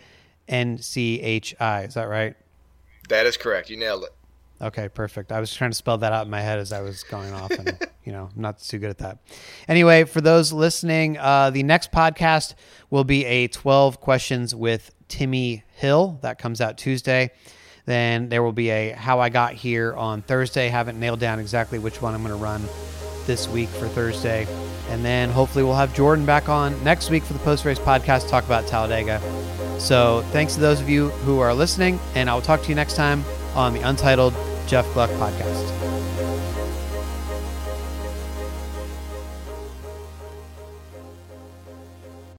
N 0.48 0.78
C 0.78 1.20
H 1.20 1.54
I. 1.60 1.82
Is 1.82 1.94
that 1.94 2.04
right? 2.04 2.34
That 3.08 3.26
is 3.26 3.36
correct. 3.36 3.70
You 3.70 3.76
nailed 3.76 4.04
it. 4.04 4.10
Okay, 4.62 4.88
perfect. 4.88 5.32
I 5.32 5.40
was 5.40 5.54
trying 5.54 5.70
to 5.70 5.76
spell 5.76 5.98
that 5.98 6.12
out 6.12 6.26
in 6.26 6.30
my 6.30 6.42
head 6.42 6.58
as 6.58 6.72
I 6.72 6.82
was 6.82 7.02
going 7.04 7.32
off, 7.32 7.50
and 7.50 7.78
you 8.04 8.12
know, 8.12 8.28
I'm 8.34 8.42
not 8.42 8.58
too 8.58 8.78
good 8.78 8.90
at 8.90 8.98
that. 8.98 9.18
Anyway, 9.68 10.04
for 10.04 10.20
those 10.20 10.52
listening, 10.52 11.16
uh, 11.18 11.50
the 11.50 11.62
next 11.62 11.92
podcast 11.92 12.54
will 12.90 13.04
be 13.04 13.24
a 13.24 13.48
12 13.48 14.00
questions 14.00 14.54
with 14.54 14.94
Timmy 15.08 15.64
Hill 15.76 16.18
that 16.20 16.38
comes 16.38 16.60
out 16.60 16.76
Tuesday. 16.76 17.30
Then 17.86 18.28
there 18.28 18.42
will 18.42 18.52
be 18.52 18.70
a 18.70 18.92
How 18.92 19.20
I 19.20 19.30
Got 19.30 19.54
Here 19.54 19.94
on 19.94 20.20
Thursday. 20.22 20.68
Haven't 20.68 21.00
nailed 21.00 21.20
down 21.20 21.38
exactly 21.38 21.78
which 21.78 22.02
one 22.02 22.14
I'm 22.14 22.22
going 22.22 22.36
to 22.36 22.42
run 22.42 22.62
this 23.26 23.48
week 23.48 23.68
for 23.70 23.88
Thursday. 23.88 24.46
And 24.90 25.04
then 25.04 25.30
hopefully 25.30 25.64
we'll 25.64 25.74
have 25.74 25.94
Jordan 25.94 26.26
back 26.26 26.48
on 26.48 26.82
next 26.82 27.10
week 27.10 27.22
for 27.22 27.32
the 27.32 27.38
post 27.38 27.64
race 27.64 27.78
podcast 27.78 28.24
to 28.24 28.28
talk 28.28 28.44
about 28.44 28.66
Talladega. 28.66 29.20
So 29.78 30.22
thanks 30.30 30.54
to 30.54 30.60
those 30.60 30.80
of 30.80 30.88
you 30.88 31.08
who 31.24 31.38
are 31.38 31.54
listening, 31.54 31.98
and 32.14 32.28
I 32.28 32.34
will 32.34 32.42
talk 32.42 32.62
to 32.62 32.68
you 32.68 32.74
next 32.74 32.96
time 32.96 33.24
on 33.54 33.72
the 33.72 33.80
Untitled 33.80 34.34
Jeff 34.66 34.92
Gluck 34.92 35.10
podcast. 35.10 35.79